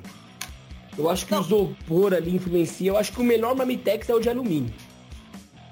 [0.98, 1.42] Eu acho que não.
[1.42, 2.90] o isopor ali influencia.
[2.90, 4.74] Eu acho que o melhor Mamitex é o de alumínio.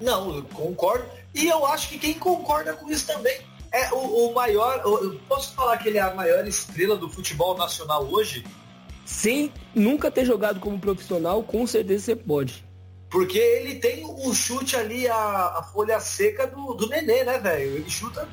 [0.00, 1.06] Não, eu concordo.
[1.34, 3.38] E eu acho que quem concorda com isso também
[3.72, 4.80] é o, o maior.
[4.84, 8.44] Eu posso falar que ele é a maior estrela do futebol nacional hoje?
[9.04, 12.64] Sem nunca ter jogado como profissional, com certeza você pode.
[13.08, 17.76] Porque ele tem o chute ali, a, a folha seca do, do Nenê, né, velho?
[17.76, 18.28] Ele chuta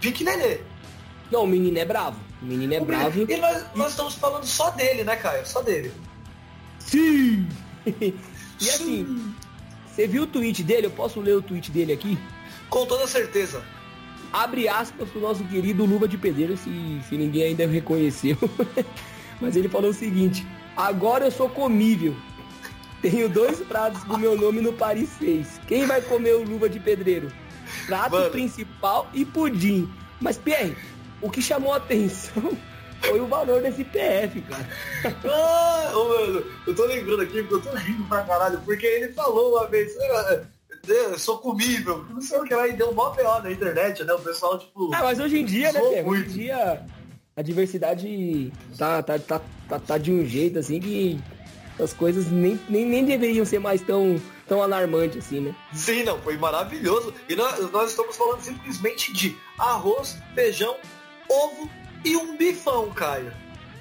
[0.00, 0.58] pique Nenê.
[1.30, 2.18] Não, o menino é bravo.
[2.42, 3.18] O menino é o bravo.
[3.18, 3.32] Menino...
[3.32, 5.46] E nós, nós estamos falando só dele, né, Caio?
[5.46, 5.92] Só dele.
[6.78, 7.48] Sim!
[7.86, 9.34] e assim,
[9.88, 10.86] você viu o tweet dele?
[10.86, 12.18] Eu posso ler o tweet dele aqui?
[12.68, 13.62] Com toda certeza.
[14.32, 18.36] Abre aspas pro nosso querido Luva de Pedreiro, se, se ninguém ainda reconheceu.
[19.40, 22.14] Mas ele falou o seguinte: agora eu sou comível.
[23.02, 25.60] Tenho dois pratos com meu nome no Paris 6.
[25.66, 27.30] Quem vai comer o Luva de Pedreiro?
[27.86, 28.30] Prato Mano.
[28.30, 29.88] principal e pudim.
[30.20, 30.76] Mas, Pierre,
[31.20, 32.56] o que chamou a atenção
[33.02, 34.68] foi o valor desse PF, cara.
[35.24, 39.56] ah, mano, eu tô lembrando aqui porque eu tô rindo pra caralho, porque ele falou
[39.56, 40.42] uma vez, ah,
[40.88, 44.04] eu sou comível, não sei o que lá, e deu um mó PO na internet,
[44.04, 44.12] né?
[44.12, 44.90] O pessoal, tipo.
[44.94, 46.08] Ah, mas hoje em dia, né, Pierre?
[46.08, 46.86] Hoje em dia
[47.36, 51.20] a diversidade tá, tá, tá, tá, tá de um jeito assim que
[51.78, 55.54] as coisas nem, nem, nem deveriam ser mais tão, tão alarmantes assim, né?
[55.74, 57.12] Sim, não, foi maravilhoso.
[57.28, 60.76] E nós, nós estamos falando simplesmente de arroz, feijão,
[61.28, 61.70] ovo
[62.04, 63.32] e um bifão, Caio.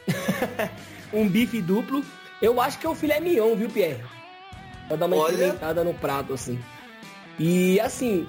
[1.14, 2.04] um bife duplo.
[2.42, 4.04] Eu acho que é o filé mignon, viu, Pierre?
[4.88, 5.32] Pra dar uma Olha...
[5.32, 6.60] experimentada no prato, assim.
[7.40, 8.28] E assim,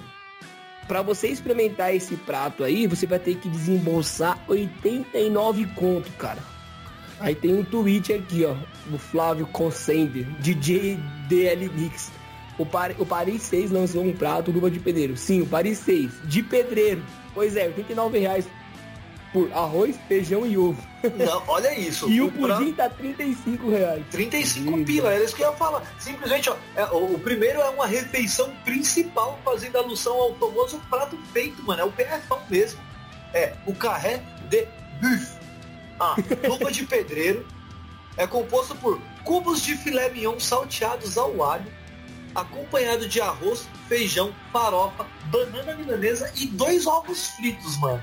[0.87, 6.39] para você experimentar esse prato aí, você vai ter que desembolsar 89 conto, cara.
[7.19, 8.55] Aí tem um tweet aqui, ó,
[8.89, 12.11] do Flávio Consender, DJ DL Mix.
[12.57, 15.15] O, Par o Paris 6 lançou um prato luva de pedreiro.
[15.15, 17.03] Sim, o Paris 6, de pedreiro.
[17.33, 18.47] Pois é, 89 reais
[19.31, 20.81] por arroz, feijão e ovo.
[21.15, 22.09] Não, olha isso.
[22.09, 24.03] e o, o pudim tá 35 reais.
[24.11, 25.83] 35 pila, era isso que eu ia falar.
[25.99, 31.17] Simplesmente, ó, é, o, o, primeiro é uma refeição principal, fazendo alusão ao famoso prato
[31.33, 31.81] feito, mano.
[31.81, 32.79] É o PFão mesmo.
[33.33, 34.67] É o carré de
[35.01, 35.37] buff.
[35.99, 36.15] Ah,
[36.47, 37.45] luva de pedreiro.
[38.15, 41.71] É composto por cubos de filé mignon salteados ao alho,
[42.33, 48.01] acompanhado de arroz, feijão, farofa, banana milanesa e dois ovos fritos, mano.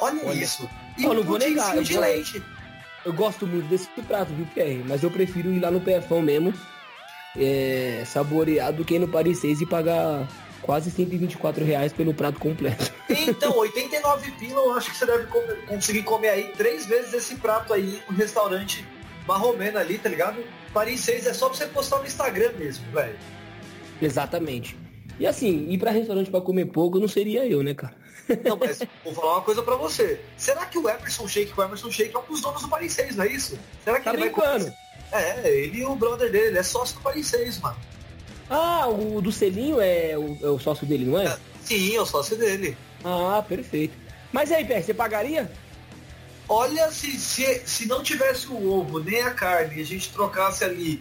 [0.00, 0.68] Olha, Olha isso.
[0.98, 2.42] E eu um não vou negar, de eu, leite.
[3.04, 4.84] Eu gosto muito desse prato, viu, Pierre?
[4.86, 6.52] Mas eu prefiro ir lá no PFão mesmo,
[7.36, 10.28] é, saborear do que ir no Paris 6 e pagar
[10.62, 12.92] quase 124 reais pelo prato completo.
[13.08, 17.36] Então, 89 pila, eu acho que você deve comer, conseguir comer aí três vezes esse
[17.36, 18.86] prato aí no restaurante
[19.26, 20.42] marromeno ali, tá ligado?
[20.72, 23.16] Paris 6 é só pra você postar no Instagram mesmo, velho.
[24.00, 24.76] Exatamente.
[25.18, 27.94] E assim, ir pra restaurante para comer pouco não seria eu, né, cara?
[28.44, 30.20] Não, mas vou falar uma coisa pra você.
[30.36, 33.16] Será que o Emerson Shake, o Emerson Shake é um dos donos do Paris 6,
[33.16, 33.58] não é isso?
[33.84, 34.72] Será que tá ele brincando?
[35.10, 37.76] vai É, ele e o brother dele, ele é sócio do Paris 6, mano.
[38.48, 41.26] Ah, o do selinho é o, é o sócio dele, não é?
[41.26, 41.38] é?
[41.62, 42.76] Sim, é o sócio dele.
[43.04, 43.94] Ah, perfeito.
[44.32, 45.50] Mas aí, Pé, você pagaria?
[46.48, 50.64] Olha, se, se, se não tivesse o ovo nem a carne e a gente trocasse
[50.64, 51.00] ali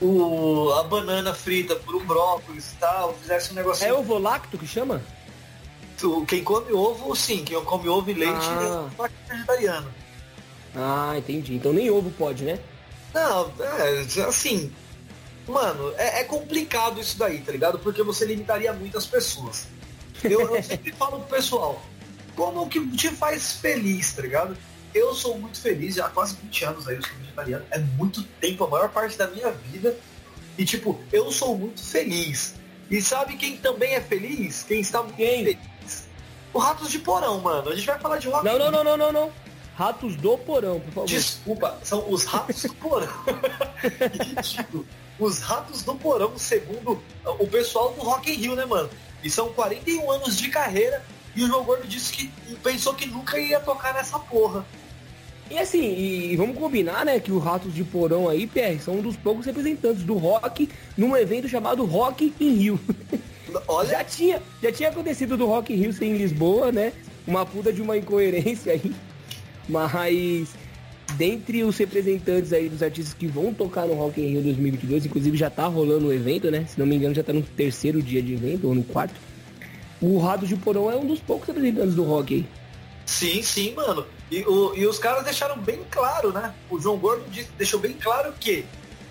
[0.00, 3.86] o, a banana frita por um brócolis e tal, fizesse um negócio.
[3.86, 5.00] É ovo lacto que chama?
[6.00, 7.44] Tu, quem come ovo, sim.
[7.44, 8.88] Quem come ovo e leite ah.
[8.98, 9.94] é vegetariano.
[10.74, 11.54] Ah, entendi.
[11.56, 12.58] Então nem ovo pode, né?
[13.12, 14.72] Não, é, assim,
[15.50, 17.78] Mano, é, é, complicado isso daí, tá ligado?
[17.78, 19.66] Porque você limitaria muitas pessoas.
[20.22, 21.82] Eu, eu sempre falo pro pessoal,
[22.36, 24.56] como que te faz feliz, tá ligado?
[24.94, 27.64] Eu sou muito feliz, já há quase 20 anos aí eu sou vegetariano.
[27.70, 29.96] É muito tempo, a maior parte da minha vida.
[30.56, 32.54] E tipo, eu sou muito feliz.
[32.90, 34.64] E sabe quem também é feliz?
[34.64, 35.44] Quem está muito quem?
[35.44, 35.58] feliz?
[36.52, 37.70] O Ratos de Porão, mano.
[37.70, 38.44] A gente vai falar de rock.
[38.44, 39.32] Não, não, não, não, não, não.
[39.74, 41.06] Ratos do Porão, por favor.
[41.06, 43.08] Desculpa, são os Ratos do Porão.
[44.36, 44.86] Ridículo
[45.20, 47.00] os Ratos do Porão, segundo
[47.38, 48.88] o pessoal do Rock in Rio, né, mano?
[49.22, 51.04] E são 41 anos de carreira
[51.36, 52.30] e o João Gordo disse que
[52.62, 54.64] pensou que nunca ia tocar nessa porra.
[55.50, 59.02] E assim, e vamos combinar, né, que os Ratos de Porão aí, PR, são um
[59.02, 62.80] dos poucos representantes do rock num evento chamado Rock in Rio.
[63.66, 63.88] Olha...
[63.90, 66.92] Já tinha, já tinha acontecido do Rock in Rio sem Lisboa, né?
[67.26, 68.94] Uma puta de uma incoerência aí.
[69.68, 70.48] Mas
[71.16, 75.36] dentre os representantes aí dos artistas que vão tocar no Rock in Rio 2022, inclusive
[75.36, 76.64] já tá rolando o evento, né?
[76.66, 79.14] Se não me engano, já tá no terceiro dia de evento, ou no quarto.
[80.00, 82.46] O Rados de Porão é um dos poucos representantes do rock aí.
[83.04, 84.06] Sim, sim, mano.
[84.30, 86.54] E, o, e os caras deixaram bem claro, né?
[86.70, 87.24] O João Gordo
[87.58, 88.64] deixou bem claro que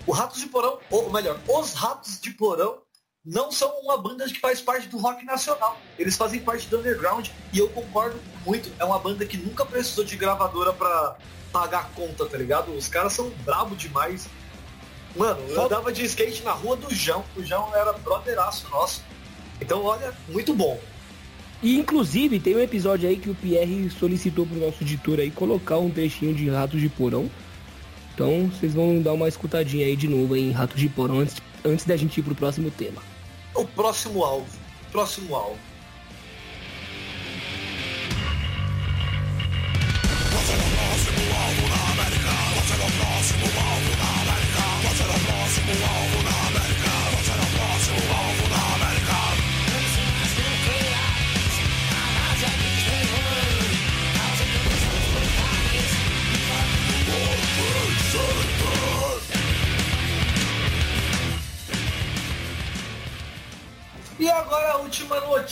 [0.06, 2.78] o Ratos de Porão, ou melhor, os Ratos de Porão
[3.24, 5.78] não são uma banda que faz parte do rock nacional.
[5.98, 8.70] Eles fazem parte do underground e eu concordo muito.
[8.78, 11.16] É uma banda que nunca precisou de gravadora para
[11.52, 12.72] pagar a conta, tá ligado?
[12.72, 14.28] Os caras são bravos demais.
[15.14, 17.24] Mano, eu andava de skate na rua do João.
[17.36, 19.02] O João era brotheraço nosso.
[19.60, 20.80] Então, olha, muito bom.
[21.62, 25.76] E inclusive tem um episódio aí que o Pierre solicitou pro nosso editor aí colocar
[25.76, 27.30] um trechinho de Ratos de Porão.
[28.14, 31.84] Então vocês vão dar uma escutadinha aí de novo em Ratos de Porão antes, antes
[31.84, 33.09] da gente ir pro próximo tema.
[33.54, 34.46] O próximo alvo.
[34.92, 35.69] Próximo alvo.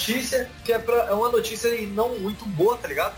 [0.08, 3.14] Notícia, que é, pra, é uma notícia não muito boa, tá ligado?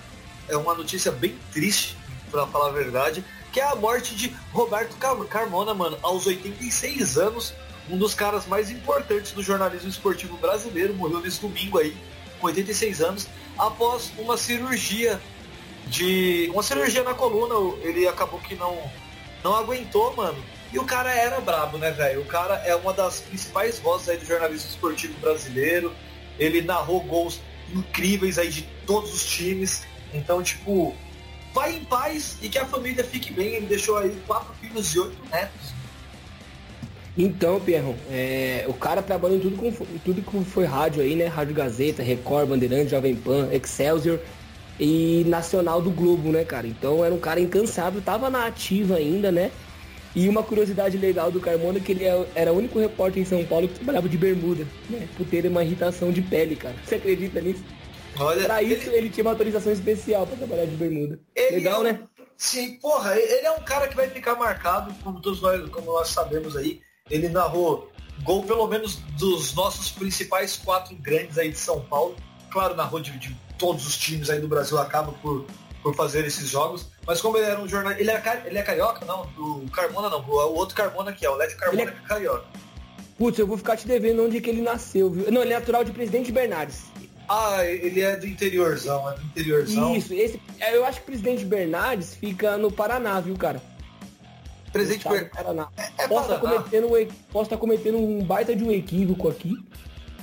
[0.49, 1.97] É uma notícia bem triste,
[2.31, 4.97] pra falar a verdade, que é a morte de Roberto
[5.29, 7.55] Carmona, mano, aos 86 anos,
[7.89, 11.97] um dos caras mais importantes do jornalismo esportivo brasileiro, morreu nesse domingo aí,
[12.41, 15.21] com 86 anos, após uma cirurgia
[15.87, 16.51] de.
[16.53, 18.91] uma cirurgia na coluna, ele acabou que não,
[19.43, 22.21] não aguentou, mano e o cara era brabo, né, velho?
[22.21, 25.93] O cara é uma das principais vozes aí do jornalismo esportivo brasileiro.
[26.41, 27.41] Ele narrou gols
[27.73, 29.83] incríveis aí de todos os times.
[30.13, 30.95] Então, tipo,
[31.55, 33.55] vai em paz e que a família fique bem.
[33.55, 35.81] Ele deixou aí quatro filhos e oito netos.
[37.17, 39.73] Então, Pierro, é, o cara trabalhou em tudo, com,
[40.05, 41.27] tudo que foi rádio aí, né?
[41.27, 44.19] Rádio Gazeta, Record, Bandeirante, Jovem Pan, Excelsior
[44.79, 46.67] e Nacional do Globo, né, cara?
[46.67, 49.51] Então era um cara incansável, tava na ativa ainda, né?
[50.15, 53.27] E uma curiosidade legal do Carmona é que ele é era o único repórter em
[53.27, 55.09] São Paulo que trabalhava de bermuda, né?
[55.17, 56.75] Por ter uma irritação de pele, cara.
[56.85, 57.63] Você acredita nisso?
[58.19, 58.97] Olha, pra isso ele...
[58.97, 61.21] ele tinha uma autorização especial para trabalhar de bermuda.
[61.37, 61.93] Legal, é um...
[61.93, 62.01] né?
[62.37, 66.09] Sim, porra, ele é um cara que vai ficar marcado, como todos nós, como nós
[66.09, 66.81] sabemos aí.
[67.09, 67.91] Ele narrou
[68.23, 72.17] gol pelo menos dos nossos principais quatro grandes aí de São Paulo.
[72.51, 75.45] Claro, narrou de, de todos os times aí do Brasil acaba por,
[75.83, 76.89] por fazer esses jogos.
[77.07, 78.03] Mas como ele era um jornalista.
[78.03, 79.05] Ele, é, ele é carioca?
[79.05, 80.21] Não, o Carmona não.
[80.21, 81.93] O, outro Carmona aqui, é o Led Carmona é...
[81.93, 82.45] que é carioca.
[83.19, 85.31] Putz, eu vou ficar te devendo onde que ele nasceu, viu?
[85.31, 86.85] Não, ele é natural de Presidente Bernardes.
[87.29, 89.95] Ah, ele é do interiorzão, é do interiorzão.
[89.95, 93.63] Isso, esse, é, eu acho que Presidente Bernardes fica no Paraná, viu, cara?
[94.73, 95.67] Presidente Bernardes.
[95.77, 99.55] É, é posso estar tá cometendo, posso tá cometendo um baita de um equívoco aqui,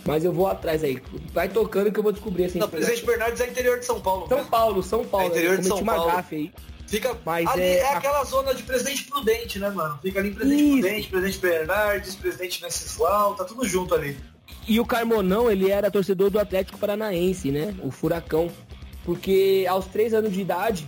[0.08, 1.02] mas eu vou atrás aí.
[1.34, 2.60] Vai tocando que eu vou descobrir assim.
[2.60, 4.28] Não, Presidente Bernardes é interior de São Paulo.
[4.28, 5.26] São Paulo, São Paulo.
[5.26, 6.12] É interior de São Paulo.
[6.32, 6.52] aí.
[6.88, 8.24] Fica Mas ali é, é aquela a...
[8.24, 10.00] zona de Presidente Prudente, né, mano?
[10.02, 10.80] Fica ali Presidente Isso.
[10.80, 14.17] Prudente, Presidente Bernardes, Presidente Venceslau, tá tudo junto ali.
[14.65, 17.76] E o Carmonão, ele era torcedor do Atlético Paranaense, né?
[17.84, 18.50] O Furacão.
[19.04, 20.88] Porque aos três anos de idade,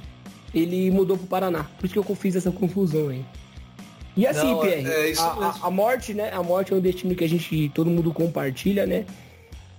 [0.54, 1.66] ele mudou pro Paraná.
[1.78, 3.26] Por isso que eu fiz essa confusão aí.
[4.20, 6.30] E assim, Não, Pierre, é, é a, a, morte, né?
[6.34, 9.06] A morte é um destino que a gente, todo mundo compartilha, né?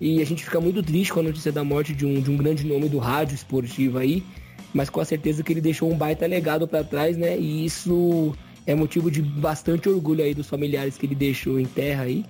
[0.00, 2.38] E a gente fica muito triste com a notícia da morte de um, de um
[2.38, 4.24] grande nome do rádio esportivo aí.
[4.72, 7.38] Mas com a certeza que ele deixou um baita legado para trás, né?
[7.38, 8.35] E isso
[8.66, 12.24] é motivo de bastante orgulho aí dos familiares que ele deixou em terra aí.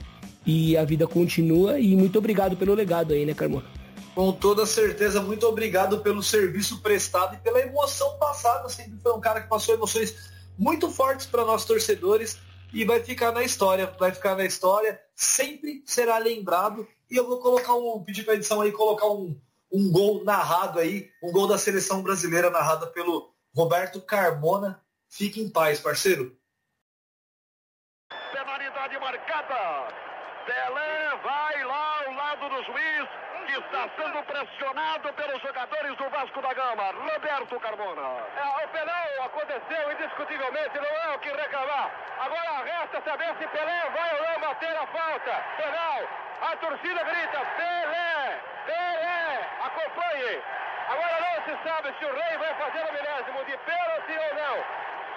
[0.45, 3.67] E a vida continua e muito obrigado pelo legado aí, né, Carmona?
[4.17, 8.69] Com toda certeza, muito obrigado pelo serviço prestado e pela emoção passada.
[8.69, 10.13] Sempre foi um cara que passou emoções
[10.61, 12.39] muito fortes para nós torcedores
[12.71, 16.87] e vai ficar na história, vai ficar na história, sempre será lembrado.
[17.11, 19.41] E eu vou colocar um, pedir para a edição aí colocar um,
[19.73, 24.85] um gol narrado aí, um gol da seleção brasileira narrada pelo Roberto Carmona.
[25.09, 26.37] Fique em paz, parceiro.
[28.31, 29.95] Penalidade marcada.
[30.45, 33.09] Pelé vai lá ao lado do juiz,
[33.51, 36.93] que está sendo pressionado pelos jogadores do Vasco da Gama.
[36.93, 38.23] Roberto Carmona.
[38.37, 41.91] É, o penal aconteceu indiscutivelmente, não é o que reclamar.
[42.21, 45.33] Agora resta saber se Pelé vai ou não bater a falta.
[45.57, 46.01] Penal.
[46.43, 48.41] A torcida grita: Pelé!
[48.67, 49.49] Pelé!
[49.65, 50.43] Acompanhe!
[50.89, 54.65] Agora não se sabe se o Rei vai fazer o milésimo de pênalti ou não.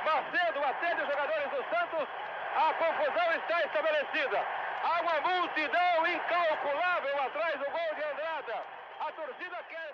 [0.05, 2.07] Macedo atende os jogadores do Santos.
[2.55, 4.43] A confusão está estabelecida.
[4.83, 8.63] Há uma multidão incalculável atrás do gol de Andrada.
[8.99, 9.93] A torcida quer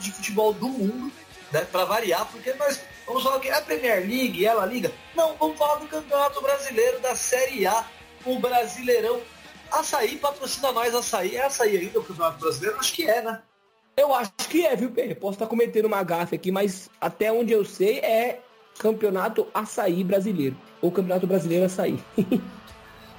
[0.00, 1.12] de futebol do mundo,
[1.52, 1.66] né?
[1.70, 4.92] Para variar, porque nós vamos falar que é a Premier League, ela liga.
[5.14, 7.84] Não, vamos falar do Campeonato Brasileiro da Série A,
[8.24, 9.20] o Brasileirão.
[9.70, 11.36] Açaí patrocina nós, Açaí.
[11.36, 12.78] É Açaí ainda o Campeonato Brasileiro?
[12.78, 13.40] Acho que é, né?
[13.96, 15.16] Eu acho que é, viu, Pedro?
[15.16, 18.40] Posso estar cometendo uma gafe aqui, mas até onde eu sei é
[18.78, 20.56] Campeonato Açaí Brasileiro.
[20.80, 22.02] Ou Campeonato Brasileiro Açaí.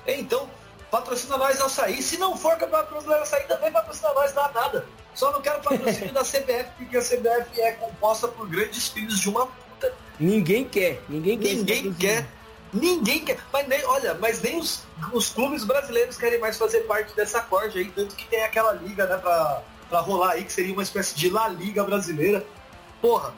[0.08, 0.50] então,
[0.92, 2.02] patrocina nós açaí.
[2.02, 4.86] Se não for campeonato brasileiro açaí, também patrocina nós, dá nada.
[5.14, 9.30] Só não quero patrocínio da CBF, porque a CBF é composta por grandes filhos de
[9.30, 9.94] uma puta.
[10.20, 11.54] Ninguém quer, ninguém quer.
[11.56, 12.28] Ninguém quer.
[12.74, 13.40] Ninguém quer.
[13.52, 17.78] Mas nem, olha, mas nem os, os clubes brasileiros querem mais fazer parte dessa corda
[17.78, 21.16] aí, tanto que tem aquela liga, né, pra, pra rolar aí, que seria uma espécie
[21.16, 22.46] de La Liga brasileira.
[23.02, 23.34] Porra,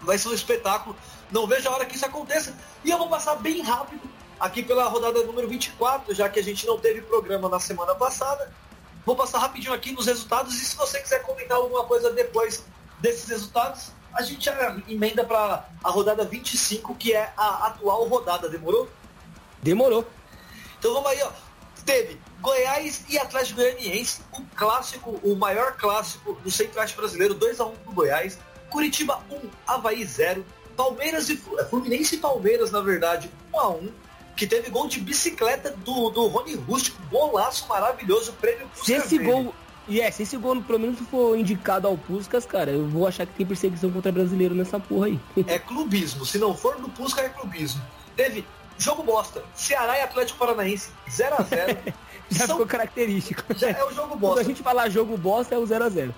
[0.00, 0.96] vai ser um espetáculo.
[1.32, 2.54] Não vejo a hora que isso aconteça.
[2.84, 4.02] E eu vou passar bem rápido
[4.38, 8.52] aqui pela rodada número 24, já que a gente não teve programa na semana passada.
[9.04, 12.64] Vou passar rapidinho aqui nos resultados e se você quiser comentar alguma coisa depois
[13.00, 18.48] desses resultados, a gente já emenda para a rodada 25, que é a atual rodada.
[18.48, 18.88] Demorou?
[19.62, 20.06] Demorou.
[20.78, 21.30] Então vamos aí, ó.
[21.84, 27.92] Teve Goiás e Atlético Goianiense, o clássico, o maior clássico do Centro-Oeste brasileiro, 2x1 pro
[27.92, 28.38] Goiás.
[28.68, 30.44] Curitiba 1, Havaí 0.
[30.76, 33.90] Palmeiras e Fluminense e Palmeiras, na verdade, 1x1
[34.36, 39.54] que teve gol de bicicleta do, do Rony Rústico, golaço maravilhoso, prêmio Se esse gol,
[39.88, 43.26] e yeah, se esse gol pelo menos for indicado ao Puskas, cara, eu vou achar
[43.26, 45.20] que tem perseguição contra brasileiro nessa porra aí.
[45.46, 47.82] É clubismo, se não for no Puskas é clubismo.
[48.16, 48.44] Teve
[48.78, 51.94] jogo bosta, Ceará e Atlético Paranaense, 0x0.
[52.30, 52.56] Já São...
[52.56, 53.42] ficou característico.
[53.56, 54.36] Já é o jogo bosta.
[54.36, 56.14] Quando a gente falar jogo bosta, é o 0x0.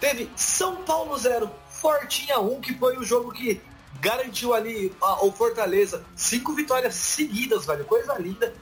[0.00, 3.60] Teve São Paulo 0, Fortinha 1, que foi o jogo que
[4.00, 7.84] garantiu ali a, o Fortaleza cinco vitórias seguidas, velho.
[7.84, 8.52] Coisa linda.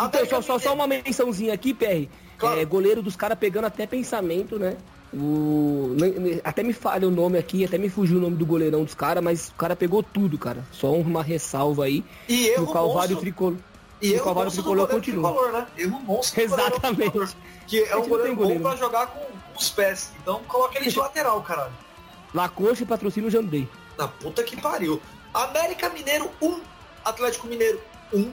[0.00, 2.08] Então, só, só, só uma mençãozinha aqui, PR.
[2.38, 2.60] Claro.
[2.60, 4.76] É, goleiro dos caras pegando até pensamento, né?
[5.14, 5.96] O...
[6.44, 9.24] Até me falha o nome aqui, até me fugiu o nome do goleirão dos caras,
[9.24, 10.64] mas o cara pegou tudo, cara.
[10.72, 12.04] Só uma ressalva aí.
[12.28, 13.56] E erro o Calvário Tricolor.
[14.02, 15.30] E o Calvário Tricolor continua.
[15.30, 15.66] Tricolor, né?
[15.78, 17.36] Erro monstro Exatamente.
[17.66, 20.12] Que é um goleiro bom pra jogar com, com, os pés.
[20.20, 21.72] Então coloca ele de lateral, caralho.
[22.34, 23.66] Lacoste patrocina o Jandei.
[23.96, 25.00] Na puta que pariu.
[25.32, 26.60] América Mineiro 1,
[27.04, 27.80] Atlético Mineiro
[28.12, 28.32] 1,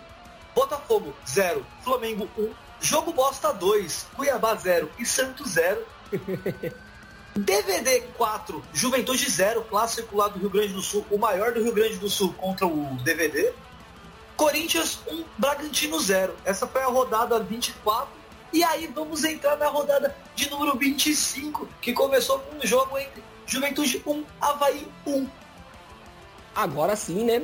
[0.56, 2.50] Botafogo 0, Flamengo 1,
[2.80, 5.86] Jogo Bosta 2, Cuiabá 0 e Santos 0.
[7.36, 11.74] DVD 4, Juventude 0, clássico lá do Rio Grande do Sul, o maior do Rio
[11.74, 13.54] Grande do Sul contra o DVD.
[14.36, 16.36] Corinthians 1, Bragantino 0.
[16.46, 18.08] Essa foi a rodada 24.
[18.52, 23.24] E aí vamos entrar na rodada de número 25, que começou com um jogo entre
[23.48, 25.28] Juventude 1, Havaí 1.
[26.56, 27.44] Agora sim, né?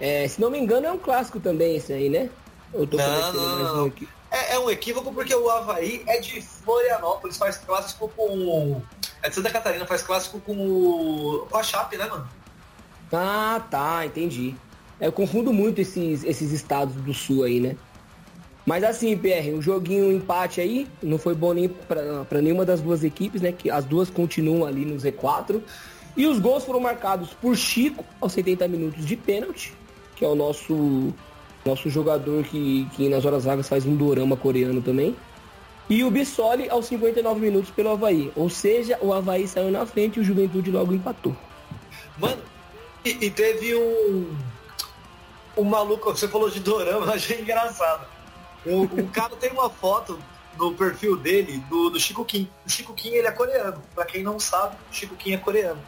[0.00, 2.28] É, se não me engano, é um clássico também esse aí, né?
[2.74, 4.08] Eu tô não, não, mais um aqui.
[4.30, 8.80] É, é, um equívoco porque o Havaí é de Florianópolis, faz clássico com.
[9.22, 11.46] É de Santa Catarina, faz clássico com, o...
[11.50, 12.28] com a Chape, né, mano?
[13.12, 14.56] Ah, tá, entendi.
[14.98, 17.76] É, eu confundo muito esses, esses estados do sul aí, né?
[18.64, 22.80] Mas assim, PR, um joguinho um empate aí, não foi bom nem para nenhuma das
[22.80, 23.52] duas equipes, né?
[23.52, 25.60] Que as duas continuam ali no Z4.
[26.16, 29.74] E os gols foram marcados por Chico aos 70 minutos de pênalti,
[30.14, 31.12] que é o nosso
[31.64, 35.16] nosso jogador que, que nas horas vagas faz um dorama coreano também.
[35.88, 38.32] E o Bissoli aos 59 minutos pelo Havaí.
[38.34, 41.36] Ou seja, o Havaí saiu na frente e o Juventude logo empatou.
[42.18, 42.42] Mano,
[43.04, 44.36] e, e teve um.
[45.54, 48.06] Um maluco, você falou de dorama, achei engraçado.
[48.64, 50.18] O, o cara tem uma foto
[50.56, 52.48] no perfil dele do, do Chico Kim.
[52.66, 53.82] O Chico Kim ele é coreano.
[53.94, 55.80] Pra quem não sabe, o Chico Kim é coreano.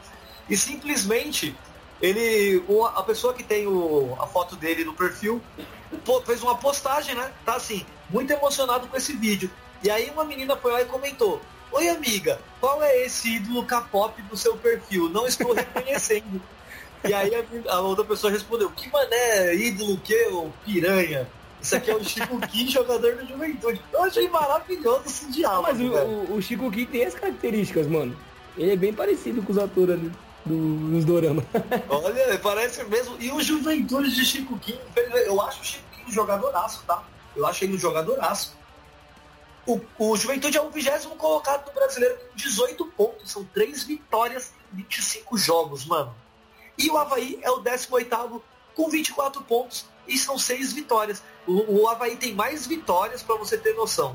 [0.49, 1.55] E simplesmente
[2.01, 2.63] ele,
[2.95, 5.41] a pessoa que tem o, a foto dele no perfil
[6.27, 7.33] fez uma postagem, né?
[7.45, 9.51] Tá assim, muito emocionado com esse vídeo.
[9.83, 11.41] E aí uma menina foi lá e comentou:
[11.73, 15.09] Oi amiga, qual é esse ídolo K-pop do seu perfil?
[15.09, 16.43] Não estou reconhecendo.
[17.05, 17.31] e aí
[17.69, 21.29] a, outra pessoa respondeu: Que mané, ídolo que, ô piranha?
[21.63, 23.81] Isso aqui é o Chico Kim, jogador da juventude.
[23.91, 25.63] Eu achei maravilhoso esse diálogo.
[25.63, 28.15] Mas o, o, Chico Kim tem as características, mano.
[28.59, 30.13] Ele é bem parecido com os atores ali
[30.45, 31.05] do, dos.
[31.89, 33.17] Olha, parece mesmo.
[33.21, 34.79] E o Juventude de Chico Kim,
[35.27, 37.03] eu acho o Chico Kim um jogadoraço, tá?
[37.35, 38.57] Eu acho ele um jogadoraço.
[39.67, 43.31] O, o Juventude é o vigésimo colocado do brasileiro com 18 pontos.
[43.31, 46.15] São 3 vitórias em 25 jogos, mano.
[46.77, 48.43] E o Havaí é o 18
[48.75, 51.23] com 24 pontos e são 6 vitórias.
[51.47, 54.15] O, o Havaí tem mais vitórias, para você ter noção.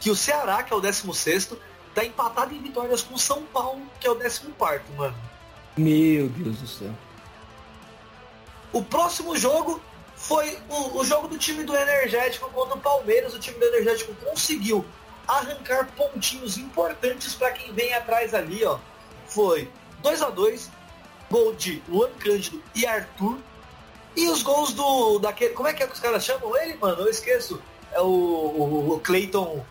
[0.00, 1.52] Que o Ceará, que é o 16,
[1.94, 4.42] tá empatado em vitórias com o São Paulo, que é o 14,
[4.96, 5.31] mano.
[5.76, 6.90] Meu Deus do céu.
[8.72, 9.80] O próximo jogo
[10.16, 13.34] foi o, o, jogo do time do Energético contra o Palmeiras.
[13.34, 14.84] O time do Energético conseguiu
[15.26, 18.78] arrancar pontinhos importantes para quem vem atrás ali, ó.
[19.26, 19.68] Foi
[20.02, 20.70] 2 a 2
[21.30, 23.38] gol de Luan Cândido e Arthur.
[24.14, 27.00] E os gols do daquele, como é que é que os caras chamam ele, mano?
[27.02, 27.60] Eu esqueço.
[27.92, 29.64] É o, o, o Clayton.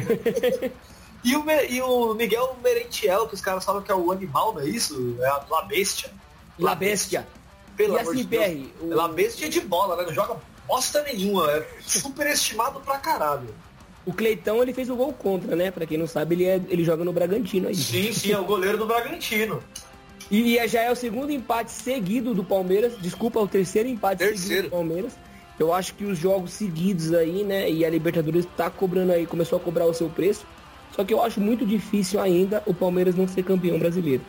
[1.26, 4.60] E o, e o Miguel Merentiel, que os caras falam que é o animal, não
[4.60, 5.16] é isso?
[5.18, 6.08] É a La Bestia.
[6.56, 7.26] La Bestia.
[7.76, 8.68] Pelo e amor assim, de Deus.
[8.80, 8.94] O...
[8.94, 10.04] La Bestia é de bola, né?
[10.04, 10.36] Não joga
[10.68, 11.50] bosta nenhuma.
[11.50, 13.52] É superestimado pra caralho.
[14.06, 15.72] O Cleitão, ele fez o gol contra, né?
[15.72, 17.74] Pra quem não sabe, ele, é, ele joga no Bragantino aí.
[17.74, 19.60] Sim, sim, é o goleiro do Bragantino.
[20.30, 22.96] E, e já é o segundo empate seguido do Palmeiras.
[23.00, 24.46] Desculpa, é o terceiro empate terceiro.
[24.46, 25.12] seguido do Palmeiras.
[25.58, 27.68] Eu acho que os jogos seguidos aí, né?
[27.68, 30.46] E a Libertadores tá cobrando aí, começou a cobrar o seu preço.
[30.96, 34.24] Só que eu acho muito difícil ainda o Palmeiras não ser campeão brasileiro.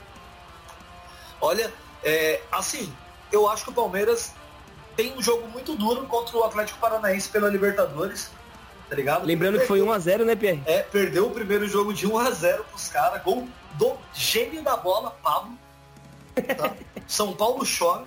[1.40, 1.72] Olha,
[2.04, 2.92] é, assim,
[3.32, 4.34] eu acho que o Palmeiras
[4.98, 8.30] tem um jogo muito duro contra o Atlético Paranaense pela Libertadores.
[8.90, 9.26] Tá ligado?
[9.26, 10.62] Lembrando que foi 1x0, né, Pierre?
[10.66, 13.22] É, perdeu o primeiro jogo de 1x0 pros caras.
[13.24, 15.58] Gol do gênio da bola, Pablo.
[16.58, 16.74] Tá?
[17.08, 18.04] São Paulo chora.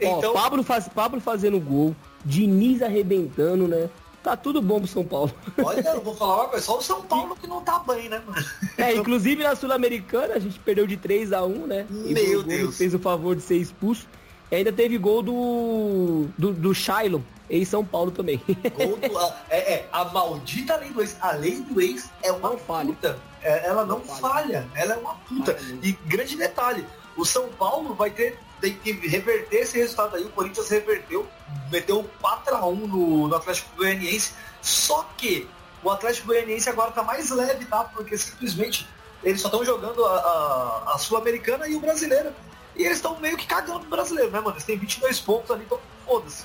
[0.00, 0.30] então...
[0.30, 1.94] Ó, Pablo, faz, Pablo fazendo gol,
[2.24, 3.88] Diniz arrebentando, né?
[4.22, 5.32] Tá tudo bom pro São Paulo.
[5.64, 8.20] Olha, eu vou falar uma coisa, só o São Paulo que não tá bem, né,
[8.26, 8.46] mano?
[8.76, 11.86] É, inclusive na Sul-Americana a gente perdeu de 3 a 1 né?
[11.88, 12.76] Meu Deus.
[12.76, 14.06] Fez o favor de ser expulso.
[14.50, 16.26] E ainda teve gol do.
[16.36, 18.42] do, do Shailon, em São Paulo também.
[18.76, 21.16] Gol do, é, é, a maldita lei do ex.
[21.20, 23.18] A lei do ex é uma não puta.
[23.42, 24.20] É, ela não, não falha.
[24.20, 24.68] falha.
[24.74, 25.56] Ela é uma puta.
[25.82, 26.84] E grande detalhe,
[27.16, 30.24] o São Paulo vai ter tem que reverter esse resultado aí.
[30.24, 31.26] O Corinthians reverteu,
[31.70, 34.32] meteu 4x1 no, no Atlético Goianiense.
[34.60, 35.48] Só que
[35.82, 37.84] o Atlético Goianiense agora tá mais leve, tá?
[37.84, 38.86] Porque simplesmente
[39.22, 42.32] eles só estão jogando a, a, a Sul-Americana e o brasileiro.
[42.76, 44.54] E eles estão meio que cagando pro brasileiro, né, mano?
[44.54, 46.44] Eles têm 22 pontos ali, então foda-se.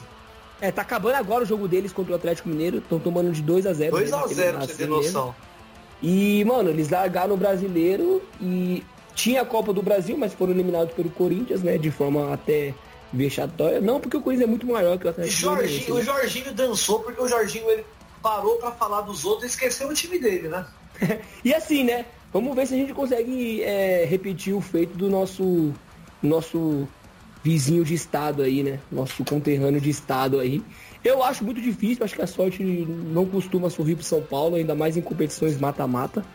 [0.59, 2.77] É, tá acabando agora o jogo deles contra o Atlético Mineiro.
[2.77, 5.35] Estão tomando de 2 a 0 2 né, a 0 pra você ter noção.
[6.01, 8.83] E, mano, eles largaram o brasileiro e
[9.15, 11.77] tinha a Copa do Brasil, mas foram eliminados pelo Corinthians, né?
[11.77, 12.73] De forma até
[13.11, 13.79] vexatória.
[13.79, 16.01] Não, porque o Corinthians é muito maior que o Atlético Jorginho, né?
[16.01, 17.85] O Jorginho dançou porque o Jorginho ele
[18.21, 20.65] parou pra falar dos outros e esqueceu o time dele, né?
[21.43, 22.05] e assim, né?
[22.33, 25.73] Vamos ver se a gente consegue é, repetir o feito do nosso
[26.21, 26.87] nosso
[27.43, 28.79] vizinho de estado aí, né?
[28.91, 30.61] Nosso conterrâneo de estado aí.
[31.03, 34.73] Eu acho muito difícil, acho que a sorte não costuma sorrir pro São Paulo, ainda
[34.73, 36.25] mais em competições mata-mata.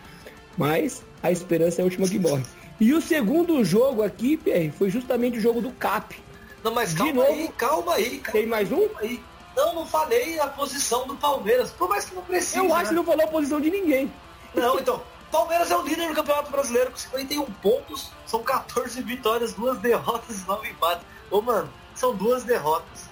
[0.56, 2.44] Mas a esperança é a última que morre.
[2.80, 6.18] E o segundo jogo aqui, Pierre, foi justamente o jogo do CAP.
[6.64, 8.88] Não, mas De calma novo, aí, calma aí, calma Tem mais um?
[8.96, 9.22] aí.
[9.54, 12.56] Não, não falei a posição do Palmeiras, por mais que não precise.
[12.56, 12.88] Eu acho né?
[12.88, 14.10] que não falou a posição de ninguém.
[14.54, 19.52] Não, então, Palmeiras é o líder do Campeonato Brasileiro com 51 pontos, são 14 vitórias,
[19.52, 21.06] duas derrotas e 9 empates.
[21.30, 23.10] Ô, mano, são duas derrotas.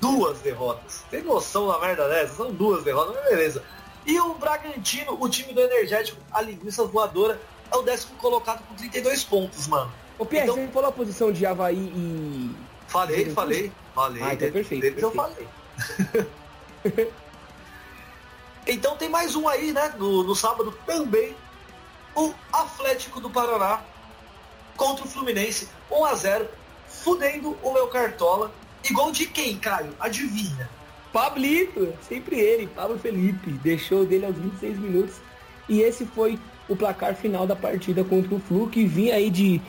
[0.00, 1.04] Duas derrotas.
[1.10, 2.34] Tem noção da merda dessa?
[2.34, 3.62] São duas derrotas, mas beleza.
[4.04, 7.40] E o Bragantino, o time do Energético, a linguiça voadora,
[7.72, 9.90] é o décimo colocado com 32 pontos, mano.
[10.18, 12.54] Ô Pierre, Então- você falou a posição de Havaí e.
[12.86, 14.22] Falei, falei, falei.
[14.22, 15.48] Ah, então deles- perfeito, deles eu perfeito.
[16.84, 17.08] falei.
[18.66, 19.94] então tem mais um aí, né?
[19.98, 21.34] No, no sábado também.
[22.14, 23.80] O Atlético do Paraná
[24.76, 26.48] contra o Fluminense, 1 a 0
[26.86, 28.52] fudendo o meu cartola.
[28.84, 29.94] E gol de quem, Caio?
[29.98, 30.68] Adivinha?
[31.12, 35.16] Pablito, sempre ele, Pablo Felipe, deixou dele aos 26 minutos.
[35.68, 36.38] E esse foi
[36.68, 39.60] o placar final da partida contra o Flu, que vinha aí de,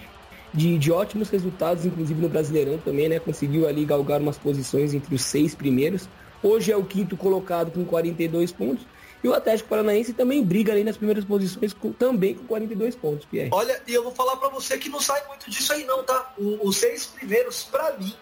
[0.54, 3.20] de, de ótimos resultados, inclusive no Brasileirão também, né?
[3.20, 6.08] Conseguiu ali galgar umas posições entre os seis primeiros.
[6.41, 8.86] Hoje é o quinto colocado com 42 pontos.
[9.24, 13.26] E o Atlético Paranaense também briga ali nas primeiras posições com- também com 42 pontos,
[13.26, 13.50] Pierre.
[13.54, 16.34] Olha, e eu vou falar pra você que não sai muito disso aí não, tá?
[16.38, 18.14] O- os seis primeiros, pra mim,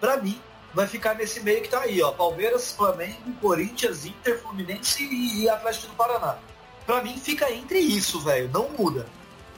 [0.00, 0.40] pra mim,
[0.72, 2.12] vai ficar nesse meio que tá aí, ó.
[2.12, 6.38] Palmeiras, Flamengo, Corinthians, Inter, Fluminense e, e Atlético do Paraná.
[6.88, 8.48] Pra mim fica entre isso, velho.
[8.50, 9.04] Não muda.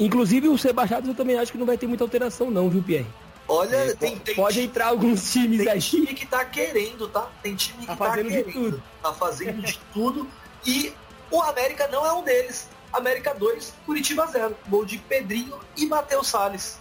[0.01, 3.07] Inclusive os rebaixados eu também acho que não vai ter muita alteração não, viu, Pierre?
[3.47, 5.81] Olha, É, tem, po- tem, pode entrar alguns times tem aí.
[5.81, 7.31] time que tá querendo, tá?
[7.41, 8.53] Tem time Tá que tá, fazendo de querendo.
[8.53, 8.83] tudo.
[9.01, 10.27] Tá fazendo de tudo.
[10.67, 10.93] E
[11.31, 12.69] o América não é um deles.
[12.93, 14.57] América 2, Curitiba 0.
[14.69, 16.81] Gol de Pedrinho e Matheus Salles.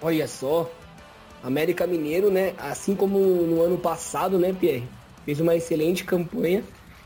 [0.00, 0.70] Olha só,
[1.44, 2.54] América Mineiro, né?
[2.56, 4.88] Assim como no ano passado, né, Pierre?
[5.26, 6.64] Fez uma excelente campanha.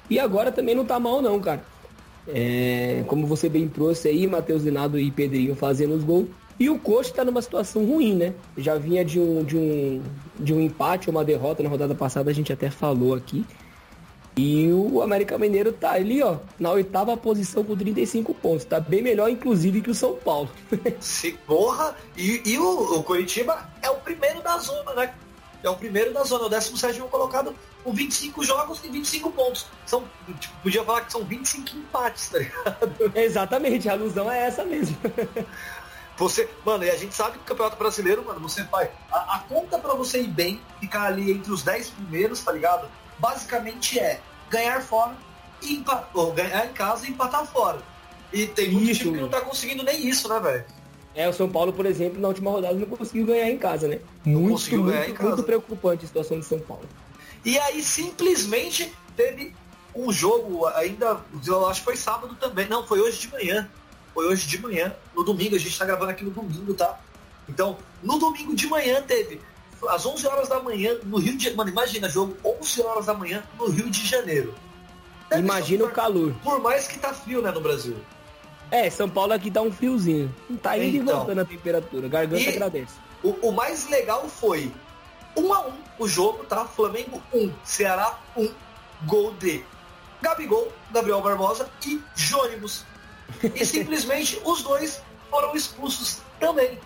[0.08, 1.64] E agora também não tá mal não, cara.
[2.28, 6.28] É, como você bem trouxe aí, Matheus Linado e Pedrinho fazendo os gols.
[6.58, 8.34] E o Coxa tá numa situação ruim, né?
[8.58, 10.02] Já vinha de um, de um,
[10.38, 13.46] de um empate, uma derrota na rodada passada, a gente até falou aqui.
[14.36, 18.64] E o América Mineiro tá ali, ó, na oitava posição com 35 pontos.
[18.64, 20.50] Tá bem melhor, inclusive, que o São Paulo.
[21.00, 21.96] Se porra.
[22.16, 25.14] E, e o, o Curitiba é o primeiro da zona, né?
[25.62, 27.54] É o primeiro da zona, o 17 colocado
[27.84, 29.66] com 25 jogos e 25 pontos.
[29.86, 30.04] São,
[30.38, 33.12] tipo, podia falar que são 25 empates, tá ligado?
[33.16, 34.96] Exatamente, a alusão é essa mesmo.
[36.16, 38.90] Você, mano, e a gente sabe que o Campeonato Brasileiro, mano, você vai.
[39.10, 42.90] A, a conta pra você ir bem, ficar ali entre os 10 primeiros, tá ligado?
[43.18, 45.16] Basicamente é ganhar fora
[45.62, 47.78] empa- ou ganhar em casa e empatar fora.
[48.32, 49.00] E tem muito Isso.
[49.00, 50.64] time que não tá conseguindo nem isso, né, velho?
[51.14, 53.98] É, o São Paulo, por exemplo, na última rodada não conseguiu ganhar em casa, né?
[54.24, 55.28] Muito, conseguiu ganhar muito, em casa.
[55.30, 56.88] muito preocupante a situação de São Paulo.
[57.44, 59.54] E aí simplesmente teve
[59.94, 62.68] um jogo ainda, eu acho que foi sábado também.
[62.68, 63.68] Não, foi hoje de manhã.
[64.14, 64.94] Foi hoje de manhã.
[65.14, 66.98] No domingo, a gente tá gravando aqui no domingo, tá?
[67.48, 69.40] Então, no domingo de manhã teve,
[69.88, 73.42] às 11 horas da manhã, no Rio de Mano, imagina, jogo 11 horas da manhã
[73.58, 74.54] no Rio de Janeiro.
[75.28, 76.34] Deve Imagina o calor.
[76.42, 77.96] Por mais que tá frio, né, no Brasil.
[78.70, 80.32] É, São Paulo aqui dá um friozinho.
[80.62, 81.16] Tá indo e Então.
[81.18, 82.08] voltando a temperatura.
[82.08, 82.94] Garganta E- agradece.
[83.22, 84.72] O, o mais legal foi
[85.36, 86.64] 1 a 1 o jogo, tá?
[86.64, 88.48] Flamengo 1, Ceará 1,
[89.06, 89.62] gol de
[90.22, 92.84] Gabigol, Gabriel Barbosa e Jônibus.
[93.54, 96.78] E simplesmente os dois foram expulsos também.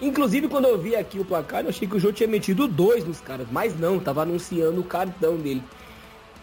[0.00, 3.04] Inclusive, quando eu vi aqui o placar, eu achei que o jogo tinha metido dois
[3.06, 3.46] nos caras.
[3.50, 5.62] Mas não, tava anunciando o cartão dele.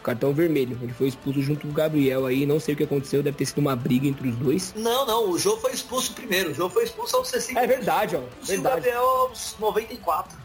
[0.01, 0.77] O cartão vermelho.
[0.81, 2.43] Ele foi expulso junto com o Gabriel aí.
[2.45, 4.73] Não sei o que aconteceu, deve ter sido uma briga entre os dois.
[4.75, 6.51] Não, não, o Jô foi expulso primeiro.
[6.51, 8.21] O Jô foi expulso aos 60 É verdade, ó.
[8.51, 8.61] e o.
[8.63, 10.35] Gabriel aos 94.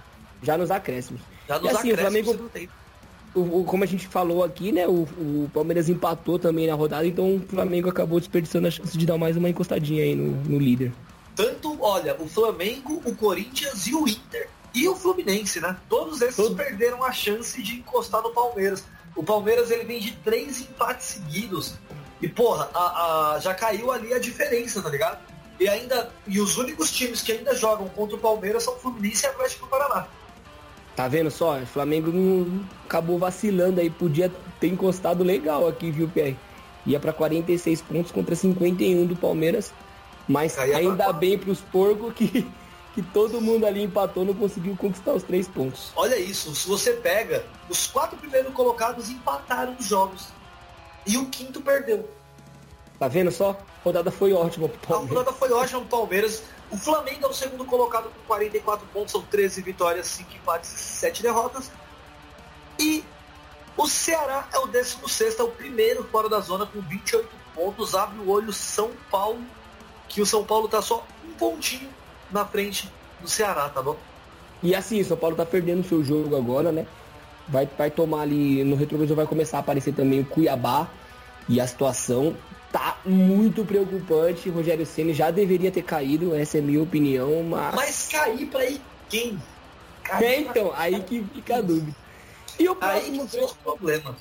[0.42, 1.22] Já nos acréscimos.
[1.48, 2.72] Já E nos assim, o acréscimos Flamengo do tempo.
[3.34, 4.86] o- o- como a gente falou aqui, né?
[4.86, 9.07] O, o Palmeiras empatou também na rodada, então o Flamengo acabou desperdiçando a chance de
[9.07, 10.92] dar mais uma encostadinha aí no, no líder.
[11.34, 14.48] Tanto, olha, o Flamengo, o Corinthians e o Inter.
[14.74, 15.74] E o Fluminense, né?
[15.88, 18.84] Todos esses Todo- perderam a chance de encostar no Palmeiras.
[19.16, 21.74] O Palmeiras ele vem de três empates seguidos.
[22.20, 25.18] E, porra, a- a- já caiu ali a diferença, tá ligado?
[25.58, 26.10] E ainda.
[26.26, 29.64] E os únicos times que ainda jogam contra o Palmeiras são o Fluminense e Atlético
[29.66, 30.06] do Paraná.
[30.94, 31.58] Tá vendo só?
[31.58, 32.10] O Flamengo
[32.84, 36.38] acabou vacilando aí, podia ter encostado legal aqui, viu, Pierre?
[36.86, 39.72] Ia para 46 pontos contra 51 do Palmeiras.
[40.28, 41.12] Mas ainda pra...
[41.12, 42.46] bem pros porcos que,
[42.97, 45.92] que todo mundo ali empatou, não conseguiu conquistar os três pontos.
[45.94, 50.28] Olha isso, se você pega, os quatro primeiros colocados empataram os jogos.
[51.07, 52.09] E o quinto perdeu.
[52.99, 53.51] Tá vendo só?
[53.51, 55.14] A rodada foi ótima pro Palmeiras.
[55.14, 56.42] A rodada foi ótima pro Palmeiras.
[56.70, 60.78] O Flamengo é o segundo colocado com 44 pontos, são 13 vitórias, 5 empates e
[60.78, 61.70] 7 derrotas.
[62.78, 63.05] E
[63.76, 67.94] o Ceará é o 16, é o primeiro fora da zona com 28 pontos.
[67.94, 69.44] Abre o olho São Paulo,
[70.09, 71.90] que o São Paulo tá só um pontinho
[72.30, 73.96] na frente do Ceará, tá bom?
[74.62, 76.86] E assim, o São Paulo tá perdendo seu jogo agora, né?
[77.48, 80.88] Vai, vai tomar ali, no retrovisor vai começar a aparecer também o Cuiabá.
[81.48, 82.36] E a situação
[82.72, 84.50] tá muito preocupante.
[84.50, 87.74] Rogério Ceni já deveria ter caído, essa é a minha opinião, mas.
[87.74, 89.40] Mas cair pra ir quem?
[90.02, 91.96] Cair é, então, aí que fica a dúvida.
[92.58, 94.16] E o próximo aí que problemas.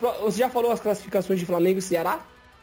[0.00, 2.20] Você já falou as classificações de Flamengo e Ceará?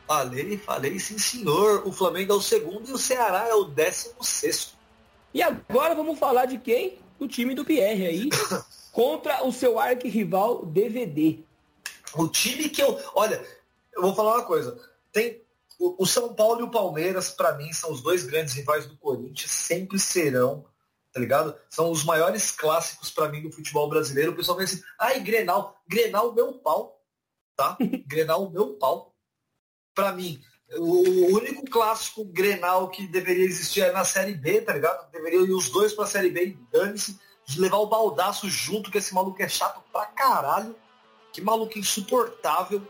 [0.07, 1.87] Falei, falei, sim senhor.
[1.87, 4.72] O Flamengo é o segundo e o Ceará é o décimo sexto.
[5.33, 6.99] E agora vamos falar de quem?
[7.19, 8.29] O time do Pierre aí.
[8.91, 11.39] contra o seu arquirrival DVD.
[12.13, 12.99] O time que eu.
[13.15, 13.43] Olha,
[13.95, 15.45] eu vou falar uma coisa tem
[15.79, 19.51] o, São Paulo e o Palmeiras, para mim, são os dois grandes rivais do Corinthians,
[19.51, 20.65] sempre serão,
[21.11, 21.55] tá ligado?
[21.69, 24.31] São os maiores clássicos para mim do futebol brasileiro.
[24.31, 27.01] O pessoal pensa assim, ai, Grenal, Grenal meu pau,
[27.55, 27.77] tá?
[28.07, 29.13] Grenal meu pau.
[29.93, 30.41] Para mim,
[30.77, 35.09] o único clássico Grenal que deveria existir é na Série B, tá ligado?
[35.11, 37.19] Deveriam ir os dois pra Série B e dane-se,
[37.57, 40.75] levar o baldaço junto, que esse maluco é chato pra caralho.
[41.31, 42.81] Que maluco insuportável.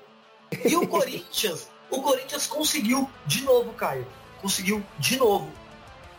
[0.65, 4.05] E o Corinthians, o Corinthians conseguiu de novo, Caio.
[4.41, 5.49] Conseguiu de novo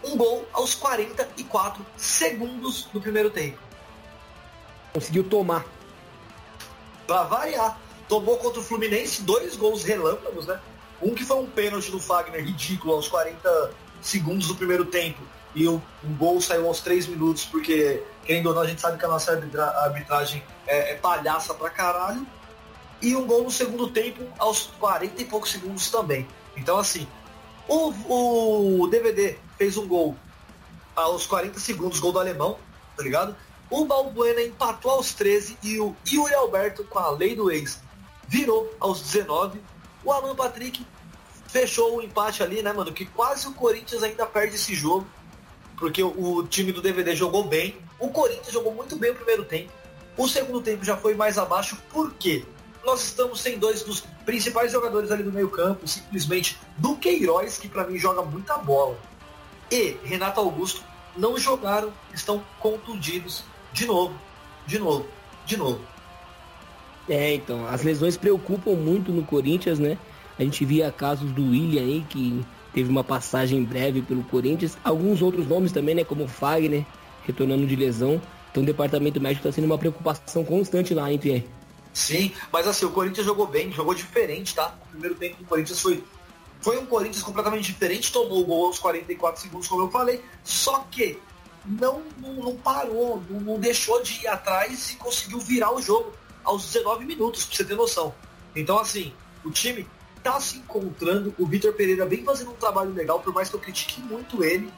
[0.04, 3.58] um gol aos 44 segundos do primeiro tempo.
[4.92, 5.64] Conseguiu tomar.
[7.06, 7.80] Pra variar.
[8.08, 10.60] Tomou contra o Fluminense dois gols relâmpagos, né?
[11.02, 15.20] Um que foi um pênalti do Fagner ridículo aos 40 segundos do primeiro tempo.
[15.54, 18.98] E o, um gol saiu aos 3 minutos, porque, querendo ou não, a gente sabe
[18.98, 22.26] que a nossa arbitragem é, é palhaça pra caralho
[23.00, 26.26] e um gol no segundo tempo aos 40 e poucos segundos também.
[26.56, 27.06] Então, assim,
[27.68, 30.16] o, o DVD fez um gol
[30.96, 32.58] aos 40 segundos, gol do alemão,
[32.96, 33.36] tá ligado?
[33.70, 37.80] O Balbuena empatou aos 13 e o Yuri Alberto, com a lei do ex,
[38.28, 39.60] virou aos 19.
[40.04, 40.84] O Alan Patrick
[41.48, 42.92] fechou o empate ali, né, mano?
[42.92, 45.06] Que quase o Corinthians ainda perde esse jogo.
[45.76, 47.76] Porque o, time do DVD jogou bem.
[47.98, 49.70] O Corinthians jogou muito bem o primeiro tempo.
[50.16, 51.76] O segundo tempo já foi mais abaixo.
[51.90, 52.44] Por quê?
[52.84, 57.68] nós estamos sem dois dos principais jogadores ali do meio campo, simplesmente do Queiroz, que
[57.68, 58.96] para mim joga muita bola,
[59.70, 60.82] e Renato Augusto
[61.16, 64.14] não jogaram, estão contundidos de novo,
[64.66, 65.06] de novo,
[65.46, 65.80] de novo.
[67.08, 69.98] É, então, as lesões preocupam muito no Corinthians, né?
[70.38, 74.76] A gente via casos do William aí, que teve uma passagem breve pelo Corinthians.
[74.82, 76.04] Alguns outros nomes também, né?
[76.04, 76.84] Como Fagner,
[77.24, 78.20] retornando de lesão.
[78.50, 81.44] Então o departamento médico está sendo uma preocupação constante lá, hein, Pierre?
[81.92, 84.76] Sim, mas assim, o Corinthians jogou bem, jogou diferente, tá?
[84.86, 86.02] O primeiro tempo do Corinthians foi,
[86.60, 90.86] foi um Corinthians completamente diferente, tomou o gol aos 44 segundos, como eu falei, só
[90.90, 91.18] que
[91.64, 96.12] não, não, não parou, não, não, deixou de ir atrás e conseguiu virar o jogo
[96.44, 98.14] aos 19 minutos, pra você ter noção.
[98.54, 99.12] Então, assim,
[99.44, 99.88] o time
[100.22, 103.60] tá se encontrando, o Vitor Pereira vem fazendo um trabalho legal, por mais que eu
[103.60, 104.72] critique muito ele.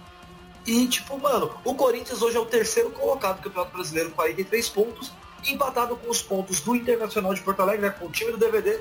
[0.66, 5.12] E, tipo, mano, o Corinthians hoje é o terceiro colocado do Campeonato Brasileiro, 43 pontos,
[5.46, 8.80] empatado com os pontos do Internacional de Porto Alegre, né, com o time do DVD,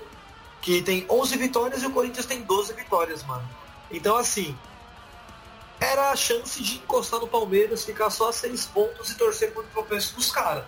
[0.61, 3.47] que tem 11 vitórias e o Corinthians tem 12 vitórias, mano.
[3.91, 4.57] Então, assim,
[5.79, 9.63] era a chance de encostar no Palmeiras, ficar só a 6 pontos e torcer por
[9.65, 10.65] tropeço dos caras.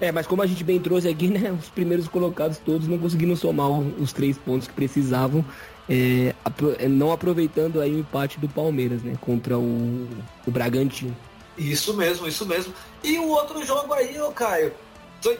[0.00, 3.34] É, mas como a gente bem trouxe aqui, né, os primeiros colocados todos não conseguiram
[3.34, 5.44] somar os três pontos que precisavam,
[5.88, 6.34] é,
[6.78, 10.08] é, não aproveitando aí o empate do Palmeiras, né, contra o,
[10.46, 11.16] o Bragantino.
[11.56, 12.72] Isso mesmo, isso mesmo.
[13.02, 14.72] E o outro jogo aí, ô Caio,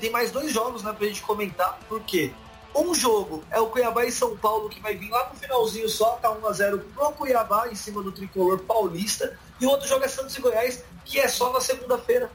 [0.00, 2.32] tem mais dois jogos né, pra gente comentar, porque
[2.74, 6.12] um jogo é o Cuiabá e São Paulo, que vai vir lá no finalzinho só,
[6.16, 10.36] tá 1x0 pro Cuiabá em cima do tricolor paulista, e o outro jogo é Santos
[10.36, 12.30] e Goiás, que é só na segunda-feira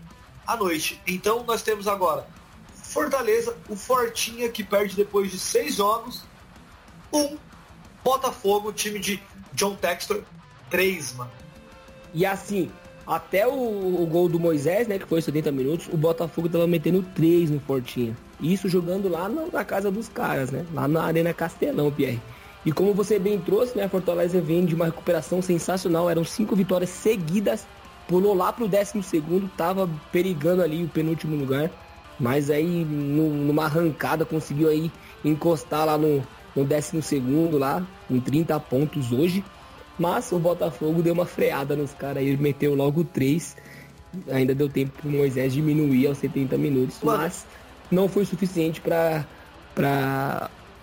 [0.46, 1.02] à noite.
[1.08, 2.28] Então nós temos agora
[2.94, 6.22] Fortaleza, o Fortinha, que perde depois de seis jogos,
[7.12, 7.38] um
[8.04, 9.22] Botafogo, time de
[9.54, 10.22] John Textor,
[10.70, 11.32] três, mano.
[12.14, 12.70] E assim,
[13.08, 17.04] até o, o, gol do Moisés, né, que foi 70 minutos, o Botafogo tava metendo
[17.16, 18.16] 3 no Fortinha.
[18.40, 20.66] Isso jogando lá na, na, casa dos caras, né?
[20.74, 22.22] Lá na Arena Castelão, Pierre.
[22.66, 26.10] E como você bem trouxe, né, Fortaleza vem de uma recuperação sensacional.
[26.10, 27.66] Eram cinco vitórias seguidas
[28.08, 31.72] pulou lá pro décimo segundo, tava perigando ali o penúltimo lugar.
[32.20, 34.92] Mas aí, no, numa arrancada, conseguiu aí
[35.26, 36.24] encostar lá no,
[36.56, 39.44] no décimo segundo lá, com 30 pontos hoje.
[39.98, 43.56] Mas o Botafogo deu uma freada nos caras aí, meteu logo 3.
[44.32, 47.00] Ainda deu tempo pro Moisés diminuir aos 70 minutos.
[47.04, 47.46] Mas
[47.90, 49.26] não foi suficiente para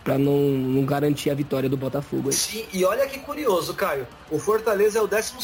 [0.03, 2.29] para não, não, garantir a vitória do Botafogo.
[2.29, 2.33] Aí.
[2.33, 4.07] Sim, e olha que curioso, Caio.
[4.31, 5.35] O Fortaleza é o 12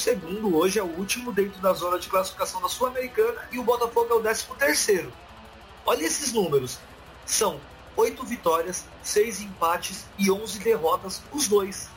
[0.53, 4.15] hoje é o último dentro da zona de classificação da Sul-Americana e o Botafogo é
[4.15, 5.09] o 13
[5.85, 6.79] Olha esses números.
[7.25, 7.61] São
[7.97, 11.89] oito vitórias, seis empates e 11 derrotas, os dois.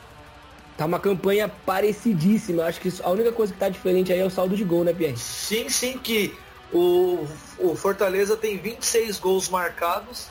[0.76, 2.64] Tá uma campanha parecidíssima.
[2.64, 4.92] Acho que a única coisa que tá diferente aí é o saldo de gol, né,
[4.92, 5.16] Pierre?
[5.16, 6.34] Sim, sim, que
[6.72, 7.26] o,
[7.58, 10.28] o Fortaleza tem 26 gols marcados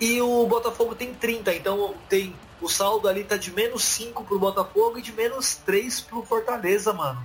[0.00, 1.54] e o Botafogo tem 30.
[1.54, 6.00] Então tem o saldo ali tá de menos 5 pro Botafogo e de menos 3
[6.00, 7.24] pro Fortaleza, mano.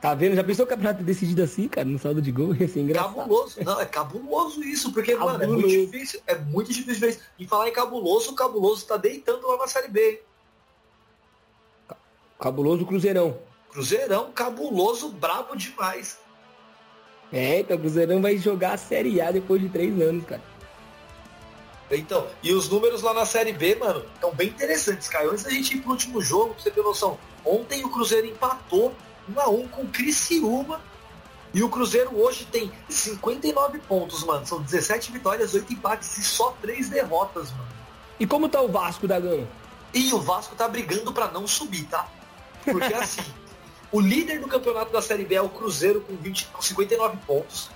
[0.00, 0.36] Tá vendo?
[0.36, 2.54] Já pensou o campeonato decidido assim, cara, no saldo de gol?
[2.56, 3.14] Ia ser engraçado.
[3.14, 3.64] Cabuloso.
[3.64, 5.38] Não, é cabuloso isso, porque, cabuloso.
[5.38, 6.20] mano, é muito difícil.
[6.26, 7.20] É muito difícil ver isso.
[7.38, 10.22] E falar em cabuloso, o cabuloso tá deitando lá na Série B.
[12.38, 13.38] Cabuloso Cruzeirão.
[13.70, 16.18] Cruzeirão, cabuloso, brabo demais.
[17.32, 20.42] É, então o Cruzeirão vai jogar a Série A depois de três anos, cara.
[21.90, 25.30] Então, e os números lá na Série B, mano, estão bem interessantes, cara.
[25.30, 28.92] Antes da gente ir pro último jogo, pra você ter noção, ontem o Cruzeiro empatou
[29.28, 30.80] 1 a 1 com o Criciúma.
[31.54, 34.44] E o Cruzeiro hoje tem 59 pontos, mano.
[34.44, 37.68] São 17 vitórias, 8 empates e só 3 derrotas, mano.
[38.18, 39.46] E como tá o Vasco da Gama?
[39.94, 42.08] E o Vasco tá brigando para não subir, tá?
[42.64, 43.22] Porque assim,
[43.92, 47.70] o líder do campeonato da Série B é o Cruzeiro com, 20, com 59 pontos.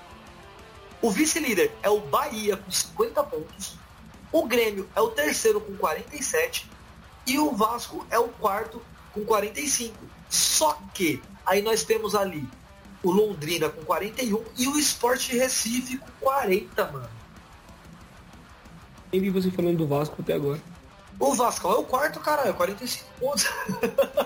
[1.00, 3.78] O vice-líder é o Bahia com 50 pontos.
[4.32, 6.70] O Grêmio é o terceiro com 47.
[7.26, 8.80] E o Vasco é o quarto
[9.12, 9.96] com 45.
[10.28, 12.46] Só que aí nós temos ali
[13.02, 17.08] o Londrina com 41 e o Sport Recife com 40, mano.
[19.12, 20.60] Nem vi você falando do Vasco até agora.
[21.18, 23.46] O Vasco é o quarto, caralho, 45 pontos.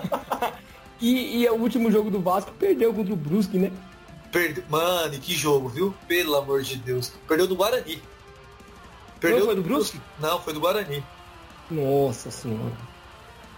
[1.01, 3.71] e, e o último jogo do Vasco perdeu contra o Brusque, né?
[4.31, 4.63] Perde...
[4.69, 5.93] Mano, que jogo, viu?
[6.07, 7.11] Pelo amor de Deus.
[7.27, 8.01] Perdeu do Guarani.
[9.25, 10.01] Perdeu Não foi do Brusque?
[10.19, 11.03] Não, foi do Guarani.
[11.69, 12.73] Nossa senhora.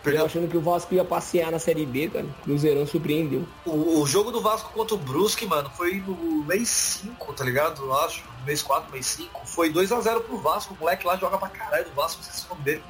[0.04, 0.22] Perdeu.
[0.22, 2.26] Eu achando que o Vasco ia passear na Série B, cara.
[2.44, 3.46] Cruzeirão surpreendeu.
[3.66, 7.84] O, o, jogo do Vasco contra o Brusque, mano, foi no mês 5, tá ligado?
[7.84, 8.24] Eu acho.
[8.46, 9.46] Mês 4, mês 5.
[9.46, 10.74] Foi 2x0 pro Vasco.
[10.74, 12.82] O moleque lá joga pra caralho do Vasco, vocês vão ver.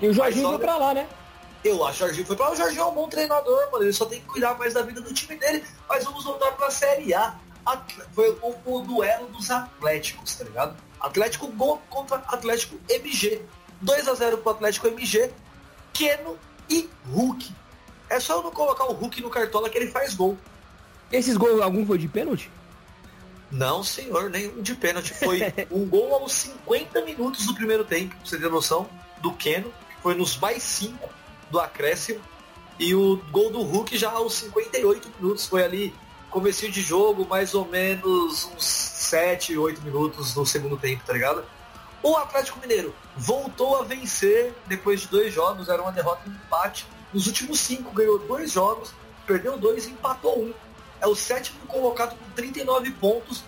[0.00, 1.06] E o Jorginho foi pra lá, né?
[1.62, 2.52] Eu acho que o Jorginho foi pra lá.
[2.52, 3.84] O Jorginho é um bom treinador, mano.
[3.84, 5.62] Ele só tem que cuidar mais da vida do time dele.
[5.88, 7.34] Mas vamos voltar pra Série A.
[8.14, 10.87] Foi o, o duelo dos Atléticos, tá ligado?
[11.00, 13.42] Atlético Gol contra Atlético MG.
[13.80, 15.30] 2 a 0 pro Atlético MG.
[15.92, 16.38] Keno
[16.68, 17.52] e Hulk.
[18.10, 20.38] É só eu não colocar o Hulk no cartola que ele faz gol.
[21.12, 22.50] Esses gols, algum foi de pênalti?
[23.50, 25.14] Não, senhor, nenhum de pênalti.
[25.14, 25.40] Foi
[25.70, 28.88] um gol aos 50 minutos do primeiro tempo, pra você ter noção,
[29.20, 29.72] do Keno.
[30.02, 31.08] Foi nos mais 5
[31.50, 32.20] do acréscimo.
[32.78, 35.46] E o gol do Hulk já aos 58 minutos.
[35.46, 35.94] Foi ali,
[36.30, 41.44] comecinho de jogo, mais ou menos uns 7, 8 minutos no segundo tempo, tá ligado?
[42.02, 46.34] O Atlético Mineiro voltou a vencer depois de dois jogos, era uma derrota e um
[46.34, 46.86] empate.
[47.12, 48.92] Nos últimos cinco ganhou dois jogos,
[49.26, 50.54] perdeu dois e empatou um.
[51.00, 53.44] É o sétimo colocado com 39 pontos,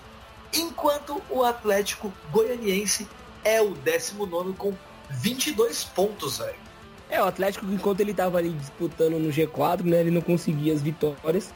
[0.52, 3.08] enquanto o Atlético Goianiense
[3.44, 4.74] é o 19 com
[5.10, 6.58] 22 pontos, velho.
[7.08, 10.80] É, o Atlético, enquanto ele estava ali disputando no G4, né, ele não conseguia as
[10.80, 11.52] vitórias.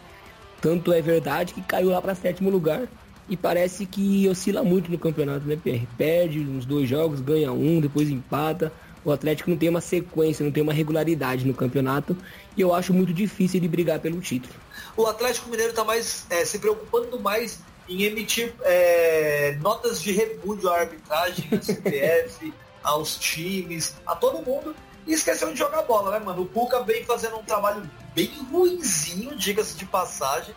[0.65, 2.89] Tanto é verdade que caiu lá para sétimo lugar
[3.29, 5.87] e parece que oscila muito no campeonato, né, Pierre?
[5.99, 8.73] Perde uns dois jogos, ganha um, depois empata.
[9.05, 12.17] O Atlético não tem uma sequência, não tem uma regularidade no campeonato
[12.57, 14.55] e eu acho muito difícil ele brigar pelo título.
[14.97, 20.71] O Atlético Mineiro está mais é, se preocupando mais em emitir é, notas de repúdio
[20.71, 24.75] à arbitragem, à CPF, aos times, a todo mundo
[25.07, 26.43] e esqueceu de jogar bola, né, mano?
[26.43, 30.55] O Cuca vem fazendo um trabalho bem ruinzinho, diga-se de passagem.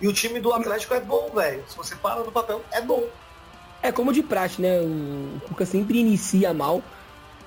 [0.00, 1.62] E o time do Atlético é bom, velho.
[1.68, 3.04] Se você para no papel, é bom.
[3.82, 4.80] É como de praxe, né?
[4.80, 6.82] O Cuca sempre inicia mal,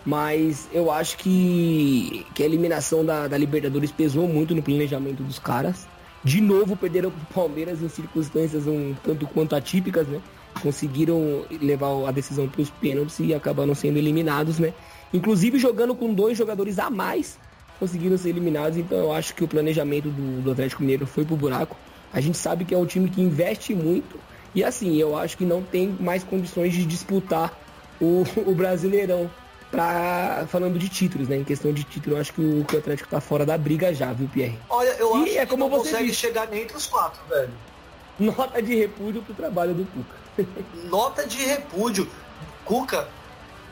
[0.06, 5.40] mas eu acho que, que a eliminação da, da Libertadores pesou muito no planejamento dos
[5.40, 5.88] caras.
[6.24, 10.22] De novo perderam pro Palmeiras em circunstâncias um tanto quanto atípicas, né?
[10.62, 14.74] Conseguiram levar a decisão para os pênaltis e acabaram sendo eliminados, né?
[15.14, 17.38] Inclusive jogando com dois jogadores a mais,
[17.80, 18.78] conseguiram ser eliminados.
[18.78, 21.78] Então eu acho que o planejamento do, do Atlético Mineiro foi pro buraco.
[22.12, 24.20] A gente sabe que é um time que investe muito
[24.56, 27.58] e assim, eu acho que não tem mais condições de disputar
[28.00, 29.30] o, o Brasileirão.
[29.72, 31.38] Pra, falando de títulos, né?
[31.38, 33.92] Em questão de título, eu acho que o, que o Atlético tá fora da briga
[33.92, 34.56] já, viu, Pierre?
[34.70, 36.20] Olha, eu e acho é que como não você consegue disse.
[36.20, 37.50] chegar nem entre os quatro, velho.
[38.20, 40.48] Nota de repúdio pro trabalho do Cuca.
[40.88, 42.08] Nota de repúdio.
[42.64, 43.08] Cuca,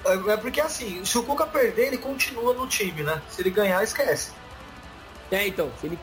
[0.05, 3.21] é, é porque assim, se o Cuca perder, ele continua no time, né?
[3.29, 4.31] Se ele ganhar, esquece.
[5.31, 5.99] É, então, se ele.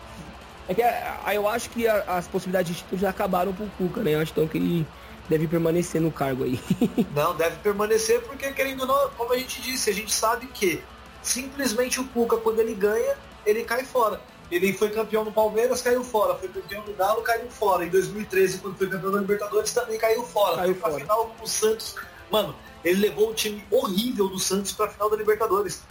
[0.69, 4.15] É que aí eu acho que as possibilidades de título já acabaram pro Cuca, né?
[4.15, 4.87] Eu acho então que ele
[5.29, 6.61] deve permanecer no cargo aí.
[7.15, 10.83] não, deve permanecer porque, querendo ou não, como a gente disse, a gente sabe que
[11.23, 14.21] simplesmente o Cuca, quando ele ganha, ele cai fora.
[14.51, 16.35] Ele foi campeão no Palmeiras, caiu fora.
[16.35, 17.85] Foi campeão no Galo, caiu fora.
[17.85, 20.57] Em 2013, quando foi campeão da Libertadores, também caiu fora.
[20.57, 21.03] Caiu foi pra fora.
[21.03, 21.95] final com o Santos.
[22.31, 25.83] Mano, ele levou o time horrível do Santos pra final da Libertadores.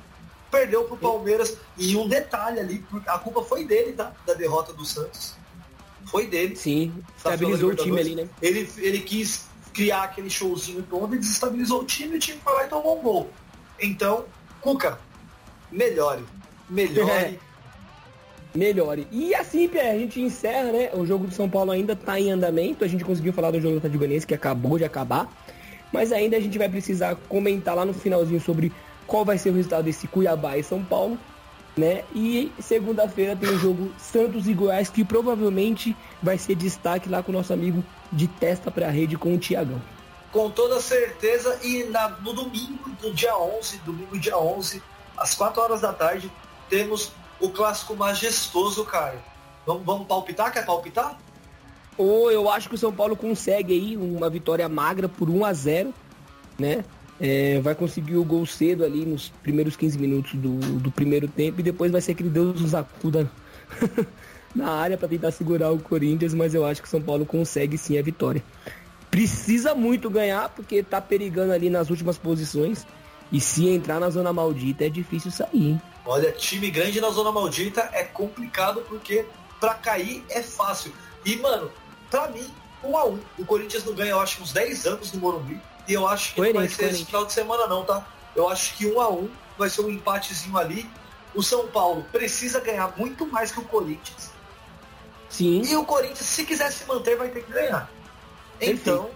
[0.49, 1.57] Perdeu pro Palmeiras.
[1.77, 4.13] E um detalhe ali, a culpa foi dele, tá?
[4.25, 5.35] Da derrota do Santos.
[6.05, 6.55] Foi dele.
[6.55, 8.29] Sim, estabilizou o time ali, né?
[8.41, 12.53] Ele, ele quis criar aquele showzinho todo e desestabilizou o time e o time foi
[12.53, 13.29] lá e tomou um gol.
[13.79, 14.25] Então,
[14.61, 14.99] Cuca,
[15.71, 16.23] melhore.
[16.69, 17.39] Melhore.
[18.55, 19.07] Melhore.
[19.11, 20.89] E assim, Pierre, a gente encerra, né?
[20.93, 22.83] O jogo do São Paulo ainda está em andamento.
[22.83, 25.31] A gente conseguiu falar do jogo do Atlético Goianiense que acabou de acabar.
[25.97, 28.71] Mas ainda a gente vai precisar comentar lá no finalzinho sobre
[29.07, 31.17] qual vai ser o resultado desse Cuiabá e São Paulo.
[31.75, 32.03] Né?
[32.13, 37.31] E segunda-feira tem o jogo Santos e Goiás, que provavelmente vai ser destaque lá com
[37.31, 39.81] o nosso amigo de testa para a rede com o Tiagão.
[40.31, 41.59] Com toda certeza.
[41.63, 44.83] E na, no domingo, do dia 11, domingo dia 11,
[45.17, 46.31] às 4 horas da tarde,
[46.69, 49.17] temos o clássico majestoso, Caio.
[49.65, 50.53] Vamos, vamos palpitar?
[50.53, 51.17] Quer palpitar?
[51.97, 55.53] Ou eu acho que o São Paulo consegue aí uma vitória magra por 1 a
[55.53, 55.93] 0
[56.57, 56.83] né?
[57.19, 61.59] É, vai conseguir o gol cedo ali nos primeiros 15 minutos do, do primeiro tempo
[61.59, 63.29] e depois vai ser aquele Deus nos acuda
[64.55, 67.77] na área para tentar segurar o Corinthians, mas eu acho que o São Paulo consegue
[67.77, 68.43] sim a vitória.
[69.09, 72.85] Precisa muito ganhar porque tá perigando ali nas últimas posições
[73.31, 75.81] e se entrar na zona maldita é difícil sair, hein?
[76.05, 79.25] Olha, time grande na zona maldita é complicado porque
[79.59, 80.93] para cair é fácil.
[81.25, 81.71] E, mano,
[82.09, 82.53] pra mim,
[82.83, 83.19] um a um.
[83.37, 85.59] O Corinthians não ganha, eu acho, uns 10 anos no Morumbi.
[85.87, 88.05] E eu acho que não vai ser esse final de semana, não, tá?
[88.35, 90.89] Eu acho que um a um vai ser um empatezinho ali.
[91.33, 94.31] O São Paulo precisa ganhar muito mais que o Corinthians.
[95.29, 95.61] Sim.
[95.63, 97.89] E o Corinthians, se quiser se manter, vai ter que ganhar.
[98.59, 99.09] Então,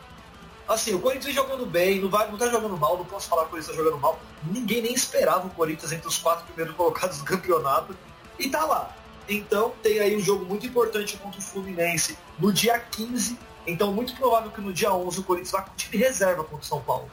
[0.68, 3.48] assim, o Corinthians jogando bem, não, vai, não tá jogando mal, não posso falar que
[3.48, 4.20] o Corinthians tá jogando mal.
[4.44, 7.96] Ninguém nem esperava o Corinthians entre os quatro primeiros colocados do campeonato.
[8.40, 8.96] E tá lá.
[9.28, 13.38] Então tem aí um jogo muito importante contra o Fluminense no dia 15.
[13.66, 16.66] Então muito provável que no dia 11 o Corinthians vá com time reserva contra o
[16.66, 17.10] São Paulo.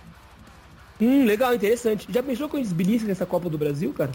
[1.01, 2.07] Hum, legal, interessante.
[2.11, 4.11] Já pensou com eles belisca nessa Copa do Brasil, cara?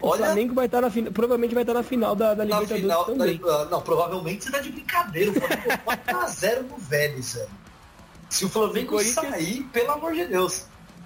[0.00, 2.82] O Olha, Flamengo vai estar na final, provavelmente vai estar na final da, da Libertadores
[2.82, 3.38] final, também.
[3.38, 5.30] Da, não, provavelmente você tá de brincadeira.
[5.30, 7.48] O Flamengo 4x0 no Vélez, velho.
[8.28, 10.64] Se o Flamengo sair, pelo amor de Deus.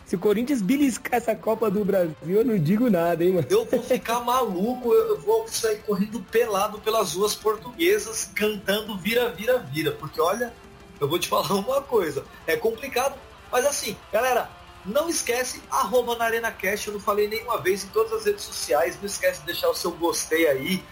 [0.09, 3.47] Se o Corinthians beliscar essa Copa do Brasil, eu não digo nada, hein, mano?
[3.51, 9.59] Eu vou ficar maluco, eu vou sair correndo pelado pelas ruas portuguesas, cantando vira, vira,
[9.59, 9.93] vira.
[9.93, 10.51] Porque olha,
[10.99, 13.19] eu vou te falar uma coisa, é complicado,
[13.53, 14.51] mas assim, galera,
[14.83, 18.45] não esquece, arroba na Arena Cast, eu não falei nenhuma vez em todas as redes
[18.45, 20.83] sociais, não esquece de deixar o seu gostei aí,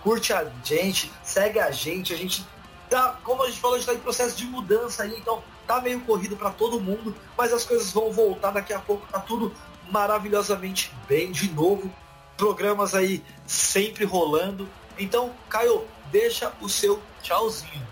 [0.00, 2.46] curte a gente, segue a gente, a gente
[2.88, 5.80] tá, como a gente falou, a gente tá em processo de mudança aí, então tá
[5.80, 9.52] meio corrido para todo mundo, mas as coisas vão voltar daqui a pouco, tá tudo
[9.88, 11.88] maravilhosamente bem de novo.
[12.36, 14.68] Programas aí sempre rolando.
[14.98, 17.86] Então, Caio, deixa o seu tchauzinho.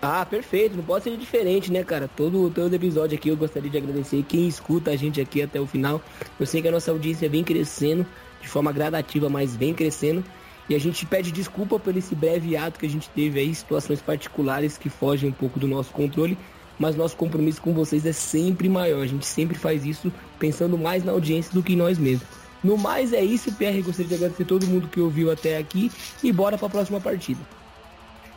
[0.00, 2.08] Ah, perfeito, não pode ser diferente, né, cara?
[2.08, 5.66] Todo, todo episódio aqui eu gostaria de agradecer quem escuta a gente aqui até o
[5.66, 6.00] final.
[6.38, 8.06] Eu sei que a nossa audiência vem crescendo
[8.40, 10.24] de forma gradativa, mas vem crescendo.
[10.68, 14.00] E a gente pede desculpa por esse breve ato que a gente teve aí, situações
[14.00, 16.38] particulares que fogem um pouco do nosso controle
[16.82, 19.02] mas nosso compromisso com vocês é sempre maior.
[19.02, 22.26] A gente sempre faz isso pensando mais na audiência do que em nós mesmos.
[22.62, 23.80] No mais é isso, PR.
[23.84, 25.92] Gostaria de agradecer todo mundo que ouviu até aqui
[26.24, 27.40] e bora para a próxima partida.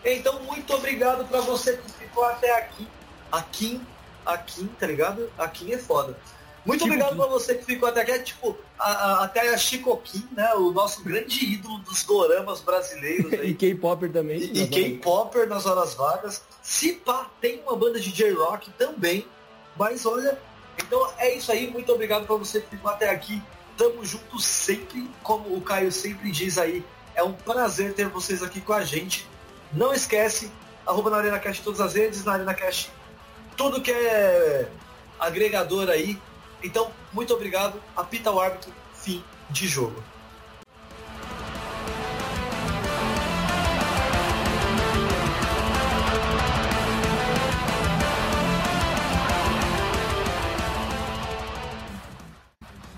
[0.04, 2.88] Então, muito obrigado para você que ficou até aqui.
[3.32, 3.82] Aqui,
[4.24, 5.28] aqui, tá ligado?
[5.40, 6.16] Aqui é foda.
[6.66, 8.12] Muito Chico obrigado para você que ficou até aqui.
[8.12, 10.54] É, tipo, a, a, até a Chico Kim, né?
[10.56, 13.34] O nosso grande ídolo dos doramas brasileiros.
[13.34, 13.52] Aí.
[13.52, 14.40] e K-Popper também.
[14.40, 16.44] E, e K-Popper nas horas vagas.
[16.62, 19.28] Se pá, tem uma banda de J-Rock também.
[19.78, 20.40] Mas olha,
[20.78, 21.70] então é isso aí.
[21.70, 23.42] Muito obrigado para você que ficou até aqui.
[23.78, 26.84] Tamo junto sempre, como o Caio sempre diz aí.
[27.14, 29.28] É um prazer ter vocês aqui com a gente.
[29.74, 30.52] Não esquece,
[30.86, 32.90] arroba na Arena Cash todas as redes, na Arena Cash
[33.56, 34.68] tudo que é
[35.20, 36.20] agregador aí,
[36.64, 37.82] então, muito obrigado.
[37.96, 38.74] Apita o árbitro.
[38.94, 40.04] Fim de jogo.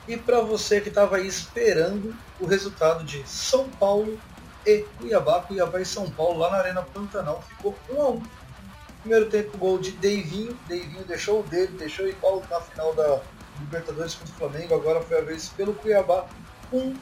[0.08, 4.18] E para você que estava aí esperando o resultado de São Paulo
[4.66, 8.24] e Cuiabá, Cuiabá e São Paulo lá na Arena Pantanal ficou 1 a 1.
[9.02, 10.58] Primeiro tempo, gol de Deivinho.
[10.66, 13.22] Deivinho deixou o dele, deixou igual na final da
[13.60, 14.76] Libertadores contra o Flamengo.
[14.76, 16.26] Agora foi a vez pelo Cuiabá.
[16.72, 16.96] Um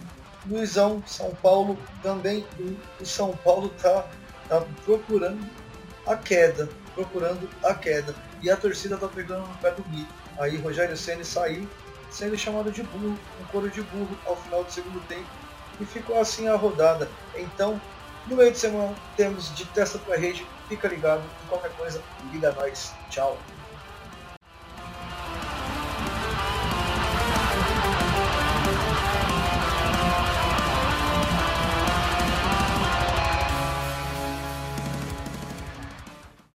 [0.48, 2.46] Luizão, São Paulo também.
[2.60, 2.76] Um.
[3.00, 4.06] O São Paulo tá,
[4.48, 5.48] tá procurando
[6.06, 6.70] a queda.
[6.94, 8.16] Procurando a queda.
[8.42, 10.08] E a torcida tá pegando no pé do Gui.
[10.38, 11.68] Aí Rogério Senna saiu
[12.10, 15.28] sendo chamado de burro, um coro de burro ao final do segundo tempo.
[15.80, 17.10] E ficou assim a rodada.
[17.36, 17.80] Então,
[18.28, 20.46] no meio de semana temos de testa para rede.
[20.70, 21.24] Fica ligado.
[21.50, 22.02] Qualquer coisa,
[22.32, 22.94] liga nós.
[23.10, 23.38] Tchau.